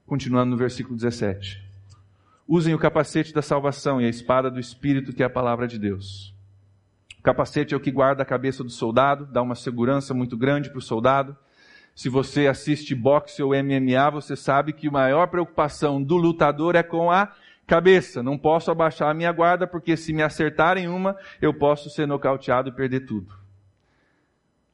Continuando 0.06 0.50
no 0.50 0.56
versículo 0.56 0.96
17. 0.96 1.62
Usem 2.48 2.74
o 2.74 2.78
capacete 2.80 3.32
da 3.32 3.42
salvação 3.42 4.00
e 4.00 4.06
a 4.06 4.08
espada 4.08 4.50
do 4.50 4.58
Espírito, 4.58 5.12
que 5.12 5.22
é 5.22 5.26
a 5.26 5.30
palavra 5.30 5.68
de 5.68 5.78
Deus. 5.78 6.34
O 7.20 7.22
capacete 7.22 7.74
é 7.74 7.76
o 7.76 7.80
que 7.80 7.92
guarda 7.92 8.22
a 8.22 8.26
cabeça 8.26 8.64
do 8.64 8.70
soldado, 8.70 9.24
dá 9.24 9.40
uma 9.40 9.54
segurança 9.54 10.12
muito 10.12 10.36
grande 10.36 10.68
para 10.68 10.78
o 10.78 10.82
soldado. 10.82 11.36
Se 11.94 12.08
você 12.08 12.48
assiste 12.48 12.94
boxe 12.94 13.40
ou 13.42 13.50
MMA, 13.50 14.10
você 14.10 14.34
sabe 14.34 14.72
que 14.72 14.88
a 14.88 14.90
maior 14.90 15.28
preocupação 15.28 16.02
do 16.02 16.16
lutador 16.16 16.74
é 16.74 16.82
com 16.82 17.10
a 17.10 17.32
cabeça. 17.70 18.20
Não 18.20 18.36
posso 18.36 18.68
abaixar 18.68 19.08
a 19.08 19.14
minha 19.14 19.30
guarda, 19.30 19.64
porque 19.64 19.96
se 19.96 20.12
me 20.12 20.24
acertarem 20.24 20.88
uma, 20.88 21.16
eu 21.40 21.54
posso 21.54 21.88
ser 21.88 22.04
nocauteado 22.04 22.68
e 22.68 22.72
perder 22.72 23.06
tudo. 23.06 23.32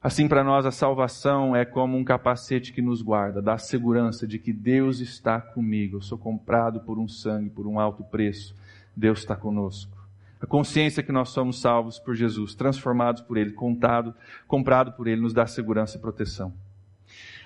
Assim, 0.01 0.27
para 0.27 0.43
nós, 0.43 0.65
a 0.65 0.71
salvação 0.71 1.55
é 1.55 1.63
como 1.63 1.95
um 1.95 2.03
capacete 2.03 2.73
que 2.73 2.81
nos 2.81 3.03
guarda, 3.03 3.39
dá 3.39 3.57
segurança 3.57 4.25
de 4.25 4.39
que 4.39 4.51
Deus 4.51 4.99
está 4.99 5.39
comigo. 5.39 5.97
Eu 5.97 6.01
sou 6.01 6.17
comprado 6.17 6.79
por 6.79 6.97
um 6.97 7.07
sangue, 7.07 7.51
por 7.51 7.67
um 7.67 7.79
alto 7.79 8.03
preço. 8.03 8.55
Deus 8.95 9.19
está 9.19 9.35
conosco. 9.35 9.95
A 10.41 10.47
consciência 10.47 11.03
que 11.03 11.11
nós 11.11 11.29
somos 11.29 11.61
salvos 11.61 11.99
por 11.99 12.15
Jesus, 12.15 12.55
transformados 12.55 13.21
por 13.21 13.37
Ele, 13.37 13.51
contado, 13.51 14.13
comprado 14.47 14.93
por 14.93 15.07
Ele, 15.07 15.21
nos 15.21 15.33
dá 15.33 15.45
segurança 15.45 15.97
e 15.97 16.01
proteção. 16.01 16.51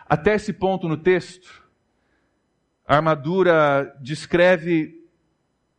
Até 0.07 0.35
esse 0.35 0.53
ponto 0.53 0.87
no 0.87 0.97
texto, 0.97 1.61
a 2.87 2.95
armadura 2.95 3.93
descreve 4.01 5.00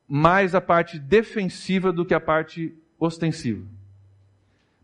mais 0.09 0.55
a 0.55 0.61
parte 0.61 0.99
defensiva 0.99 1.93
do 1.93 2.05
que 2.05 2.15
a 2.15 2.21
parte 2.21 2.77
ostensiva. 2.99 3.67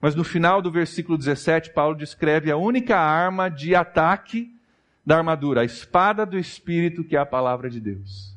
Mas 0.00 0.14
no 0.14 0.22
final 0.22 0.62
do 0.62 0.70
versículo 0.70 1.18
17, 1.18 1.72
Paulo 1.72 1.96
descreve 1.96 2.50
a 2.50 2.57
única 2.57 2.96
arma 2.96 3.48
de 3.48 3.74
ataque 3.74 4.54
da 5.04 5.16
armadura, 5.16 5.62
a 5.62 5.64
espada 5.64 6.24
do 6.24 6.38
Espírito, 6.38 7.02
que 7.02 7.16
é 7.16 7.18
a 7.18 7.26
palavra 7.26 7.68
de 7.68 7.81
Deus. 7.81 8.37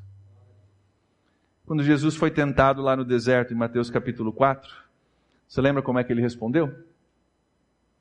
Quando 1.65 1.83
Jesus 1.83 2.15
foi 2.15 2.31
tentado 2.31 2.81
lá 2.81 2.95
no 2.95 3.05
deserto, 3.05 3.53
em 3.53 3.57
Mateus 3.57 3.89
capítulo 3.89 4.33
4, 4.33 4.71
você 5.47 5.61
lembra 5.61 5.81
como 5.81 5.99
é 5.99 6.03
que 6.03 6.11
ele 6.11 6.21
respondeu? 6.21 6.73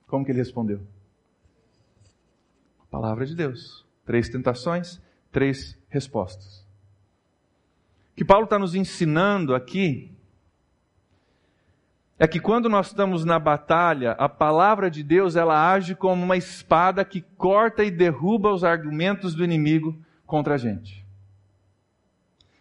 Como 0.06 0.24
que 0.24 0.32
ele 0.32 0.38
respondeu? 0.38 0.80
A 2.80 2.86
palavra 2.90 3.26
de 3.26 3.34
Deus. 3.34 3.84
Três 4.04 4.28
tentações, 4.28 5.00
três 5.30 5.78
respostas. 5.88 6.66
Que 8.20 8.24
Paulo 8.26 8.44
está 8.44 8.58
nos 8.58 8.74
ensinando 8.74 9.54
aqui 9.54 10.14
é 12.18 12.28
que 12.28 12.38
quando 12.38 12.68
nós 12.68 12.88
estamos 12.88 13.24
na 13.24 13.38
batalha, 13.38 14.12
a 14.12 14.28
palavra 14.28 14.90
de 14.90 15.02
Deus 15.02 15.36
ela 15.36 15.72
age 15.72 15.94
como 15.94 16.22
uma 16.22 16.36
espada 16.36 17.02
que 17.02 17.22
corta 17.38 17.82
e 17.82 17.90
derruba 17.90 18.52
os 18.52 18.62
argumentos 18.62 19.34
do 19.34 19.42
inimigo 19.42 19.98
contra 20.26 20.56
a 20.56 20.58
gente. 20.58 21.02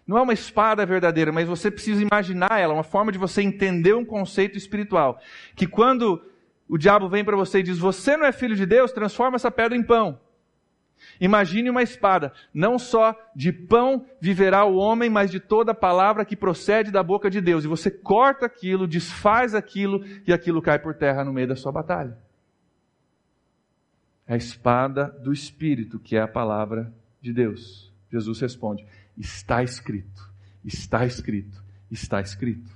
Não 0.07 0.17
é 0.17 0.21
uma 0.21 0.31
espada 0.31 0.85
verdadeira, 0.85 1.29
mas 1.29 1.45
você 1.45 1.69
precisa 1.69 2.01
imaginar 2.01 2.57
ela, 2.57 2.73
uma 2.73 2.81
forma 2.81 3.11
de 3.11 3.17
você 3.17 3.41
entender 3.41 3.93
um 3.93 4.05
conceito 4.05 4.57
espiritual. 4.57 5.19
Que 5.57 5.67
quando 5.67 6.25
o 6.69 6.77
diabo 6.77 7.09
vem 7.09 7.25
para 7.25 7.35
você 7.35 7.59
e 7.59 7.63
diz: 7.63 7.77
Você 7.77 8.15
não 8.15 8.25
é 8.25 8.31
filho 8.31 8.55
de 8.55 8.65
Deus, 8.65 8.93
transforma 8.93 9.35
essa 9.35 9.51
pedra 9.51 9.77
em 9.77 9.83
pão. 9.83 10.21
Imagine 11.19 11.69
uma 11.69 11.83
espada, 11.83 12.31
não 12.53 12.79
só 12.79 13.13
de 13.35 13.51
pão 13.51 14.05
viverá 14.21 14.63
o 14.63 14.75
homem, 14.77 15.09
mas 15.09 15.29
de 15.29 15.39
toda 15.39 15.73
palavra 15.73 16.23
que 16.23 16.35
procede 16.35 16.91
da 16.91 17.03
boca 17.03 17.29
de 17.29 17.41
Deus. 17.41 17.65
E 17.65 17.67
você 17.67 17.91
corta 17.91 18.45
aquilo, 18.45 18.87
desfaz 18.87 19.53
aquilo 19.53 20.03
e 20.25 20.31
aquilo 20.31 20.61
cai 20.61 20.79
por 20.79 20.95
terra 20.95 21.25
no 21.25 21.33
meio 21.33 21.47
da 21.47 21.55
sua 21.55 21.71
batalha. 21.71 22.17
É 24.25 24.35
a 24.35 24.37
espada 24.37 25.05
do 25.05 25.33
Espírito, 25.33 25.99
que 25.99 26.15
é 26.15 26.21
a 26.21 26.27
palavra 26.27 26.93
de 27.21 27.33
Deus. 27.33 27.91
Jesus 28.11 28.39
responde: 28.39 28.85
Está 29.17 29.61
escrito, 29.61 30.29
está 30.63 31.05
escrito, 31.05 31.61
está 31.91 32.21
escrito. 32.21 32.71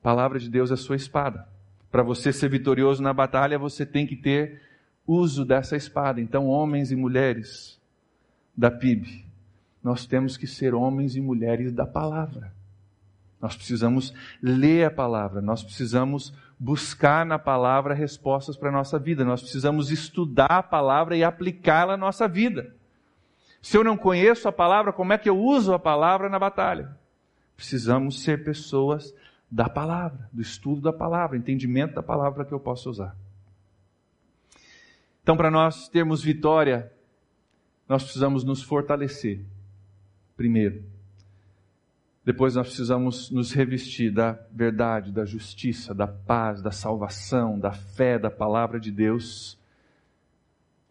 A 0.00 0.02
palavra 0.02 0.38
de 0.38 0.48
Deus 0.48 0.70
é 0.70 0.74
a 0.74 0.76
sua 0.76 0.96
espada. 0.96 1.48
Para 1.90 2.02
você 2.02 2.32
ser 2.32 2.48
vitorioso 2.48 3.02
na 3.02 3.12
batalha, 3.12 3.58
você 3.58 3.84
tem 3.84 4.06
que 4.06 4.16
ter 4.16 4.60
uso 5.06 5.44
dessa 5.44 5.76
espada. 5.76 6.20
Então, 6.20 6.46
homens 6.48 6.90
e 6.90 6.96
mulheres 6.96 7.80
da 8.56 8.70
PIB, 8.70 9.24
nós 9.82 10.06
temos 10.06 10.36
que 10.36 10.46
ser 10.46 10.74
homens 10.74 11.16
e 11.16 11.20
mulheres 11.20 11.72
da 11.72 11.86
palavra. 11.86 12.52
Nós 13.40 13.56
precisamos 13.56 14.14
ler 14.40 14.86
a 14.86 14.90
palavra, 14.90 15.40
nós 15.40 15.64
precisamos 15.64 16.32
buscar 16.56 17.26
na 17.26 17.40
palavra 17.40 17.92
respostas 17.92 18.56
para 18.56 18.68
a 18.68 18.72
nossa 18.72 19.00
vida, 19.00 19.24
nós 19.24 19.42
precisamos 19.42 19.90
estudar 19.90 20.46
a 20.46 20.62
palavra 20.62 21.16
e 21.16 21.24
aplicá-la 21.24 21.94
à 21.94 21.96
nossa 21.96 22.28
vida. 22.28 22.72
Se 23.60 23.76
eu 23.76 23.82
não 23.82 23.96
conheço 23.96 24.46
a 24.46 24.52
palavra, 24.52 24.92
como 24.92 25.12
é 25.12 25.18
que 25.18 25.28
eu 25.28 25.36
uso 25.36 25.74
a 25.74 25.78
palavra 25.78 26.28
na 26.28 26.38
batalha? 26.38 26.96
Precisamos 27.56 28.22
ser 28.22 28.44
pessoas 28.44 29.12
da 29.50 29.68
palavra, 29.68 30.28
do 30.32 30.40
estudo 30.40 30.80
da 30.80 30.92
palavra, 30.92 31.36
entendimento 31.36 31.94
da 31.94 32.02
palavra 32.02 32.44
que 32.44 32.52
eu 32.52 32.60
posso 32.60 32.90
usar. 32.90 33.16
Então, 35.22 35.36
para 35.36 35.50
nós 35.50 35.88
termos 35.88 36.20
vitória, 36.20 36.92
nós 37.88 38.02
precisamos 38.02 38.42
nos 38.42 38.60
fortalecer, 38.60 39.44
primeiro. 40.36 40.84
Depois 42.24 42.56
nós 42.56 42.66
precisamos 42.66 43.30
nos 43.30 43.52
revestir 43.52 44.12
da 44.12 44.32
verdade, 44.50 45.12
da 45.12 45.24
justiça, 45.24 45.94
da 45.94 46.08
paz, 46.08 46.60
da 46.60 46.72
salvação, 46.72 47.58
da 47.58 47.72
fé, 47.72 48.18
da 48.18 48.30
palavra 48.30 48.80
de 48.80 48.90
Deus, 48.90 49.58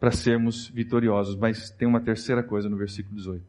para 0.00 0.10
sermos 0.10 0.66
vitoriosos. 0.68 1.36
Mas 1.36 1.70
tem 1.70 1.86
uma 1.86 2.00
terceira 2.00 2.42
coisa 2.42 2.70
no 2.70 2.76
versículo 2.76 3.16
18. 3.16 3.44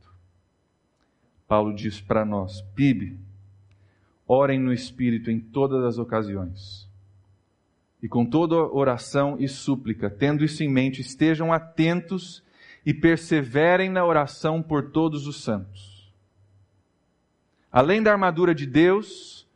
Paulo 1.47 1.73
diz 1.73 2.01
para 2.01 2.25
nós: 2.25 2.61
PIB, 2.75 3.17
orem 4.27 4.59
no 4.59 4.73
Espírito 4.73 5.31
em 5.31 5.39
todas 5.39 5.83
as 5.85 5.97
ocasiões 5.97 6.91
e 8.03 8.07
com 8.09 8.25
toda 8.25 8.55
oração 8.55 9.37
e 9.39 9.47
súplica, 9.47 10.09
tendo 10.09 10.43
isso 10.43 10.61
em 10.61 10.67
mente, 10.67 10.99
estejam 10.99 11.53
atentos 11.53 12.43
e 12.85 12.93
perseverem 12.93 13.89
na 13.89 14.05
oração 14.05 14.61
por 14.61 14.91
todos 14.91 15.25
os 15.25 15.41
santos. 15.41 16.11
Além 17.71 18.03
da 18.03 18.11
armadura 18.11 18.53
de 18.53 18.67
Deus, 18.67 19.47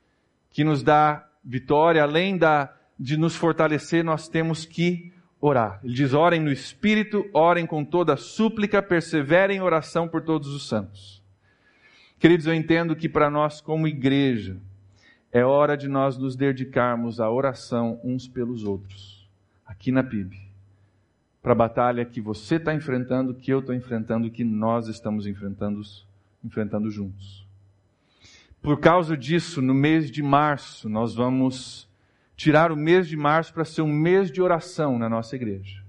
que 0.49 0.63
nos 0.63 0.81
dá 0.81 1.27
vitória, 1.43 2.01
além 2.01 2.37
da, 2.37 2.73
de 2.97 3.17
nos 3.17 3.35
fortalecer, 3.35 4.01
nós 4.01 4.29
temos 4.29 4.65
que 4.65 5.11
orar. 5.41 5.81
Ele 5.83 5.93
diz: 5.93 6.13
orem 6.13 6.39
no 6.39 6.51
Espírito, 6.51 7.29
orem 7.33 7.65
com 7.65 7.83
toda 7.83 8.15
súplica, 8.15 8.81
perseverem 8.81 9.57
em 9.57 9.61
oração 9.61 10.07
por 10.07 10.21
todos 10.21 10.47
os 10.47 10.69
santos. 10.69 11.21
Queridos, 12.17 12.47
eu 12.47 12.53
entendo 12.53 12.95
que 12.95 13.09
para 13.09 13.29
nós, 13.29 13.59
como 13.59 13.89
igreja, 13.89 14.57
é 15.31 15.43
hora 15.43 15.75
de 15.75 15.87
nós 15.87 16.17
nos 16.17 16.35
dedicarmos 16.35 17.19
à 17.19 17.29
oração 17.29 17.99
uns 18.03 18.27
pelos 18.27 18.63
outros, 18.63 19.29
aqui 19.65 19.91
na 19.91 20.03
PIB, 20.03 20.39
para 21.41 21.51
a 21.51 21.55
batalha 21.55 22.05
que 22.05 22.19
você 22.19 22.55
está 22.55 22.73
enfrentando, 22.73 23.33
que 23.33 23.51
eu 23.51 23.59
estou 23.59 23.75
enfrentando, 23.75 24.29
que 24.29 24.43
nós 24.43 24.87
estamos 24.87 25.27
enfrentando, 25.27 25.81
enfrentando 26.43 26.89
juntos. 26.89 27.45
Por 28.61 28.79
causa 28.79 29.15
disso, 29.15 29.61
no 29.61 29.73
mês 29.73 30.11
de 30.11 30.21
março, 30.23 30.89
nós 30.89 31.15
vamos 31.15 31.87
tirar 32.35 32.71
o 32.71 32.75
mês 32.75 33.07
de 33.07 33.15
março 33.15 33.53
para 33.53 33.63
ser 33.65 33.81
um 33.81 33.93
mês 33.93 34.31
de 34.31 34.41
oração 34.41 34.97
na 34.97 35.09
nossa 35.09 35.35
igreja. 35.35 35.83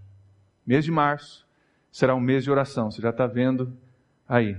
Mês 0.66 0.84
de 0.84 0.90
março 0.90 1.46
será 1.90 2.14
um 2.14 2.20
mês 2.20 2.44
de 2.44 2.50
oração, 2.50 2.90
você 2.90 3.00
já 3.00 3.10
está 3.10 3.26
vendo 3.26 3.72
aí. 4.28 4.56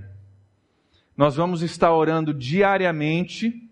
Nós 1.16 1.36
vamos 1.36 1.62
estar 1.62 1.94
orando 1.94 2.34
diariamente 2.34 3.69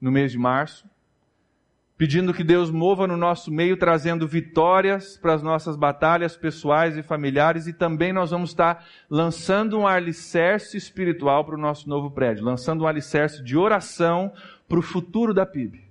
no 0.00 0.10
mês 0.10 0.32
de 0.32 0.38
março, 0.38 0.88
pedindo 2.00 2.32
que 2.32 2.42
Deus 2.42 2.70
mova 2.70 3.06
no 3.06 3.16
nosso 3.16 3.52
meio, 3.52 3.76
trazendo 3.76 4.26
vitórias 4.26 5.18
para 5.18 5.34
as 5.34 5.42
nossas 5.42 5.76
batalhas 5.76 6.34
pessoais 6.34 6.96
e 6.96 7.02
familiares, 7.02 7.66
e 7.66 7.74
também 7.74 8.10
nós 8.10 8.30
vamos 8.30 8.50
estar 8.50 8.86
lançando 9.10 9.78
um 9.78 9.86
alicerce 9.86 10.78
espiritual 10.78 11.44
para 11.44 11.56
o 11.56 11.60
nosso 11.60 11.86
novo 11.88 12.10
prédio, 12.10 12.42
lançando 12.42 12.84
um 12.84 12.86
alicerce 12.86 13.44
de 13.44 13.54
oração 13.54 14.32
para 14.66 14.78
o 14.78 14.82
futuro 14.82 15.34
da 15.34 15.44
PIB. 15.44 15.84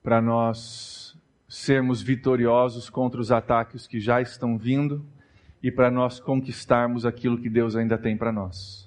Para 0.00 0.22
nós 0.22 1.18
sermos 1.48 2.00
vitoriosos 2.00 2.88
contra 2.88 3.20
os 3.20 3.32
ataques 3.32 3.88
que 3.88 3.98
já 3.98 4.20
estão 4.20 4.56
vindo 4.56 5.04
e 5.60 5.72
para 5.72 5.90
nós 5.90 6.20
conquistarmos 6.20 7.04
aquilo 7.04 7.38
que 7.38 7.50
Deus 7.50 7.74
ainda 7.74 7.98
tem 7.98 8.16
para 8.16 8.30
nós. 8.30 8.85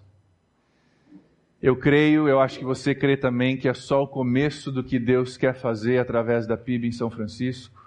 Eu 1.61 1.75
creio, 1.75 2.29
eu 2.29 2.39
acho 2.39 2.57
que 2.57 2.63
você 2.63 2.95
crê 2.95 3.17
também 3.17 3.57
que 3.57 3.67
é 3.67 3.73
só 3.73 4.01
o 4.01 4.07
começo 4.07 4.71
do 4.71 4.81
que 4.81 4.97
Deus 4.97 5.35
quer 5.35 5.53
fazer 5.53 5.97
através 5.97 6.47
da 6.47 6.55
PIB 6.55 6.87
em 6.87 6.91
São 6.91 7.09
Francisco. 7.09 7.77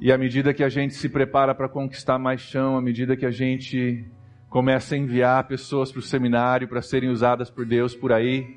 E 0.00 0.12
à 0.12 0.16
medida 0.16 0.54
que 0.54 0.62
a 0.62 0.68
gente 0.68 0.94
se 0.94 1.08
prepara 1.08 1.52
para 1.52 1.68
conquistar 1.68 2.16
mais 2.16 2.40
chão, 2.40 2.76
à 2.76 2.80
medida 2.80 3.16
que 3.16 3.26
a 3.26 3.30
gente 3.32 4.04
começa 4.48 4.94
a 4.94 4.98
enviar 4.98 5.48
pessoas 5.48 5.90
para 5.90 5.98
o 5.98 6.02
seminário 6.02 6.68
para 6.68 6.80
serem 6.80 7.10
usadas 7.10 7.50
por 7.50 7.66
Deus 7.66 7.94
por 7.94 8.12
aí. 8.12 8.56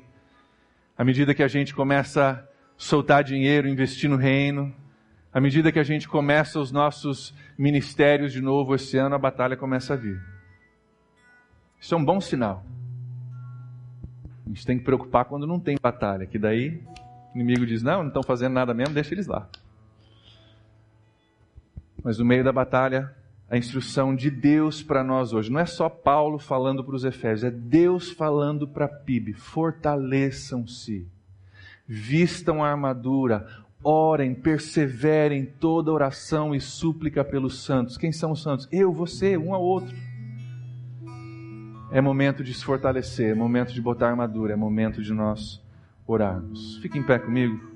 À 0.96 1.04
medida 1.04 1.34
que 1.34 1.42
a 1.42 1.48
gente 1.48 1.74
começa 1.74 2.30
a 2.30 2.44
soltar 2.76 3.24
dinheiro, 3.24 3.66
investir 3.66 4.08
no 4.08 4.16
reino, 4.16 4.72
à 5.32 5.40
medida 5.40 5.72
que 5.72 5.80
a 5.80 5.84
gente 5.84 6.08
começa 6.08 6.60
os 6.60 6.70
nossos 6.70 7.34
ministérios 7.58 8.32
de 8.32 8.40
novo 8.40 8.76
esse 8.76 8.96
ano, 8.96 9.16
a 9.16 9.18
batalha 9.18 9.56
começa 9.56 9.94
a 9.94 9.96
vir. 9.96 10.20
Isso 11.80 11.96
é 11.96 11.98
um 11.98 12.04
bom 12.04 12.20
sinal. 12.20 12.64
A 14.44 14.48
gente 14.48 14.66
tem 14.66 14.78
que 14.78 14.84
preocupar 14.84 15.24
quando 15.24 15.46
não 15.46 15.58
tem 15.58 15.76
batalha, 15.80 16.26
que 16.26 16.38
daí 16.38 16.82
o 17.34 17.38
inimigo 17.38 17.66
diz: 17.66 17.82
não, 17.82 18.00
não 18.02 18.08
estão 18.08 18.22
fazendo 18.22 18.52
nada 18.52 18.74
mesmo, 18.74 18.94
deixa 18.94 19.14
eles 19.14 19.26
lá. 19.26 19.48
Mas 22.02 22.18
no 22.18 22.24
meio 22.24 22.44
da 22.44 22.52
batalha, 22.52 23.14
a 23.48 23.56
instrução 23.56 24.14
de 24.14 24.30
Deus 24.30 24.82
para 24.82 25.04
nós 25.04 25.32
hoje. 25.32 25.50
Não 25.50 25.60
é 25.60 25.66
só 25.66 25.88
Paulo 25.88 26.38
falando 26.38 26.84
para 26.84 26.94
os 26.94 27.04
Efésios, 27.04 27.44
é 27.44 27.50
Deus 27.50 28.10
falando 28.10 28.66
para 28.66 28.88
PIB. 28.88 29.32
Fortaleçam-se, 29.32 31.06
vistam 31.86 32.62
a 32.62 32.70
armadura, 32.70 33.46
orem, 33.82 34.34
perseverem 34.34 35.46
toda 35.46 35.92
oração 35.92 36.54
e 36.54 36.60
súplica 36.60 37.24
pelos 37.24 37.62
santos. 37.62 37.96
Quem 37.96 38.12
são 38.12 38.32
os 38.32 38.42
santos? 38.42 38.68
Eu, 38.72 38.92
você, 38.92 39.36
um 39.36 39.54
ao 39.54 39.62
outro. 39.62 39.94
É 41.94 42.00
momento 42.00 42.42
de 42.42 42.52
se 42.52 42.64
fortalecer, 42.64 43.30
é 43.30 43.34
momento 43.36 43.72
de 43.72 43.80
botar 43.80 44.10
armadura, 44.10 44.52
é 44.52 44.56
momento 44.56 45.00
de 45.00 45.14
nós 45.14 45.62
orarmos. 46.04 46.78
Fique 46.78 46.98
em 46.98 47.04
pé 47.04 47.20
comigo. 47.20 47.73